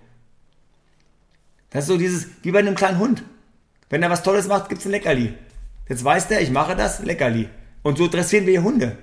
Das 1.71 1.85
ist 1.85 1.89
so 1.89 1.97
dieses, 1.97 2.27
wie 2.43 2.51
bei 2.51 2.59
einem 2.59 2.75
kleinen 2.75 2.99
Hund. 2.99 3.23
Wenn 3.89 4.03
er 4.03 4.11
was 4.11 4.23
Tolles 4.23 4.47
macht, 4.47 4.69
gibt's 4.69 4.85
ein 4.85 4.91
Leckerli. 4.91 5.33
Jetzt 5.89 6.05
weiß 6.05 6.29
der, 6.29 6.43
ich 6.43 6.51
mache 6.51 6.77
das, 6.77 7.03
Leckerli. 7.03 7.49
Und 7.83 7.97
so 7.97 8.09
dressieren 8.09 8.45
wir 8.45 8.63
Hunde. 8.63 8.99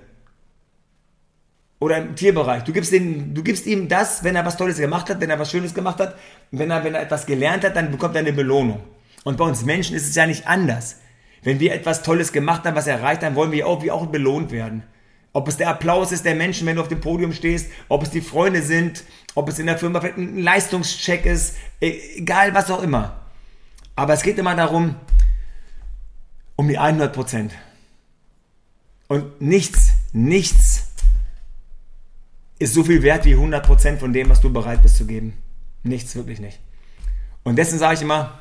Oder 1.79 1.97
im 1.97 2.15
Tierbereich. 2.15 2.63
Du 2.63 2.73
gibst, 2.73 2.91
den, 2.91 3.35
du 3.35 3.43
gibst 3.43 3.67
ihm 3.67 3.87
das, 3.87 4.23
wenn 4.23 4.35
er 4.35 4.45
was 4.45 4.57
Tolles 4.57 4.77
gemacht 4.77 5.09
hat, 5.09 5.21
wenn 5.21 5.29
er 5.29 5.37
was 5.37 5.51
Schönes 5.51 5.73
gemacht 5.73 5.99
hat, 5.99 6.15
wenn 6.51 6.71
er, 6.71 6.83
wenn 6.83 6.95
er 6.95 7.01
etwas 7.01 7.25
gelernt 7.25 7.63
hat, 7.63 7.75
dann 7.75 7.91
bekommt 7.91 8.15
er 8.15 8.21
eine 8.21 8.33
Belohnung. 8.33 8.79
Und 9.23 9.37
bei 9.37 9.45
uns 9.45 9.63
Menschen 9.63 9.95
ist 9.95 10.07
es 10.07 10.15
ja 10.15 10.25
nicht 10.25 10.47
anders. 10.47 10.97
Wenn 11.43 11.59
wir 11.59 11.73
etwas 11.73 12.01
Tolles 12.01 12.31
gemacht 12.31 12.65
haben, 12.65 12.75
was 12.75 12.87
erreicht 12.87 13.23
haben, 13.23 13.35
wollen 13.35 13.51
wir 13.51 13.67
auch, 13.67 13.83
wie 13.83 13.91
auch 13.91 14.07
belohnt 14.07 14.51
werden. 14.51 14.83
Ob 15.33 15.47
es 15.47 15.57
der 15.57 15.69
Applaus 15.69 16.11
ist 16.11 16.25
der 16.25 16.33
Menschen, 16.33 16.65
wenn 16.65 16.77
du 16.77 16.81
auf 16.81 16.87
dem 16.87 16.99
Podium 16.99 17.31
stehst, 17.31 17.71
ob 17.89 18.01
es 18.01 18.09
die 18.09 18.21
Freunde 18.21 18.63
sind, 18.63 19.03
ob 19.35 19.47
es 19.49 19.59
in 19.59 19.67
der 19.67 19.77
Firma 19.77 19.99
vielleicht 19.99 20.17
ein 20.17 20.37
Leistungscheck 20.39 21.27
ist, 21.27 21.57
e, 21.79 21.95
egal 22.15 22.55
was 22.55 22.71
auch 22.71 22.81
immer. 22.81 23.21
Aber 23.95 24.13
es 24.13 24.23
geht 24.23 24.39
immer 24.39 24.55
darum, 24.55 24.95
um 26.55 26.67
die 26.67 26.79
100 26.79 27.13
Prozent. 27.13 27.53
Und 29.07 29.39
nichts, 29.39 29.91
nichts 30.11 30.76
ist 32.59 32.73
so 32.73 32.83
viel 32.83 33.03
wert 33.03 33.25
wie 33.25 33.33
100 33.33 33.65
Prozent 33.65 33.99
von 33.99 34.13
dem, 34.13 34.29
was 34.29 34.41
du 34.41 34.51
bereit 34.51 34.81
bist 34.81 34.97
zu 34.97 35.05
geben. 35.05 35.33
Nichts, 35.83 36.15
wirklich 36.15 36.39
nicht. 36.39 36.59
Und 37.43 37.57
dessen 37.57 37.79
sage 37.79 37.95
ich 37.95 38.01
immer, 38.01 38.39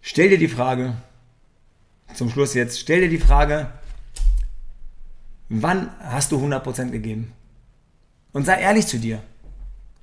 stell 0.00 0.30
dir 0.30 0.38
die 0.38 0.48
Frage, 0.48 0.94
zum 2.14 2.30
Schluss 2.30 2.54
jetzt, 2.54 2.80
stell 2.80 3.00
dir 3.00 3.08
die 3.08 3.18
Frage, 3.18 3.72
Wann 5.54 5.90
hast 6.00 6.32
du 6.32 6.38
100% 6.38 6.92
gegeben? 6.92 7.32
Und 8.32 8.46
sei 8.46 8.62
ehrlich 8.62 8.86
zu 8.86 8.98
dir. 8.98 9.22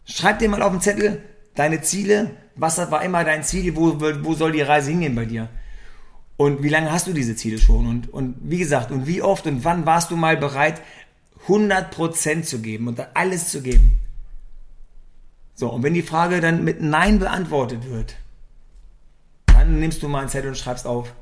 Schreib 0.05 0.37
dir 0.37 0.47
mal 0.47 0.61
auf 0.61 0.71
den 0.71 0.79
Zettel 0.79 1.23
deine 1.55 1.81
Ziele. 1.81 2.29
Was 2.55 2.77
war 2.77 3.01
immer 3.01 3.23
dein 3.23 3.43
Ziel? 3.43 3.75
Wo, 3.75 3.99
wo 3.99 4.35
soll 4.35 4.51
die 4.51 4.61
Reise 4.61 4.91
hingehen 4.91 5.15
bei 5.15 5.25
dir? 5.25 5.49
Und 6.37 6.61
wie 6.61 6.69
lange 6.69 6.91
hast 6.91 7.07
du 7.07 7.13
diese 7.13 7.35
Ziele 7.35 7.57
schon? 7.57 7.87
Und, 7.87 8.13
und 8.13 8.35
wie 8.43 8.59
gesagt, 8.59 8.91
und 8.91 9.07
wie 9.07 9.23
oft 9.23 9.47
und 9.47 9.65
wann 9.65 9.87
warst 9.87 10.11
du 10.11 10.15
mal 10.15 10.37
bereit, 10.37 10.83
100% 11.47 12.43
zu 12.43 12.61
geben 12.61 12.87
und 12.87 12.99
alles 13.15 13.49
zu 13.49 13.61
geben? 13.61 13.99
So, 15.55 15.69
und 15.69 15.83
wenn 15.83 15.93
die 15.93 16.01
Frage 16.01 16.41
dann 16.41 16.63
mit 16.63 16.81
Nein 16.81 17.19
beantwortet 17.19 17.89
wird, 17.89 18.15
dann 19.47 19.79
nimmst 19.79 20.01
du 20.03 20.07
mal 20.07 20.19
einen 20.19 20.29
Zettel 20.29 20.49
und 20.49 20.57
schreibst 20.57 20.87
auf, 20.87 21.13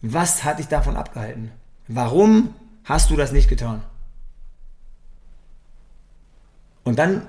was 0.00 0.44
hat 0.44 0.58
dich 0.58 0.68
davon 0.68 0.96
abgehalten? 0.96 1.52
Warum 1.86 2.54
hast 2.88 3.10
du 3.10 3.16
das 3.16 3.32
nicht 3.32 3.48
getan. 3.48 3.82
Und 6.84 6.98
dann 6.98 7.26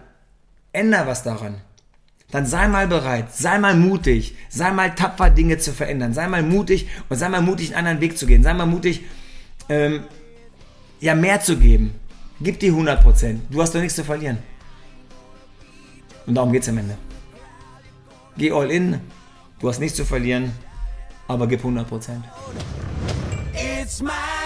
änder 0.72 1.06
was 1.06 1.24
daran. 1.24 1.56
Dann 2.32 2.46
sei 2.46 2.68
mal 2.68 2.88
bereit, 2.88 3.34
sei 3.34 3.58
mal 3.58 3.76
mutig, 3.76 4.36
sei 4.50 4.72
mal 4.72 4.94
tapfer, 4.96 5.30
Dinge 5.30 5.58
zu 5.58 5.74
verändern, 5.74 6.14
sei 6.14 6.28
mal 6.28 6.44
mutig 6.44 6.88
und 7.10 7.18
sei 7.18 7.28
mal 7.28 7.42
mutig, 7.42 7.70
einen 7.70 7.88
anderen 7.88 8.02
Weg 8.02 8.18
zu 8.18 8.26
gehen, 8.26 8.44
sei 8.44 8.54
mal 8.54 8.68
mutig, 8.68 9.02
ähm, 9.68 10.04
ja, 11.00 11.16
mehr 11.16 11.42
zu 11.42 11.58
geben. 11.58 11.96
Gib 12.42 12.60
die 12.60 12.72
100%. 12.72 13.40
Du 13.50 13.62
hast 13.62 13.76
doch 13.76 13.82
nichts 13.82 13.96
zu 13.96 14.04
verlieren. 14.04 14.38
Und 16.26 16.36
darum 16.36 16.52
geht 16.52 16.64
es 16.64 16.70
am 16.70 16.78
Ende. 16.78 16.98
Geh 18.38 18.52
all 18.52 18.72
in, 18.72 19.02
du 19.60 19.68
hast 19.68 19.80
nichts 19.80 19.98
zu 19.98 20.06
verlieren, 20.06 20.54
aber 21.28 21.48
gib 21.48 21.64
100%. 21.64 21.86
It's 23.54 24.02
my 24.02 24.39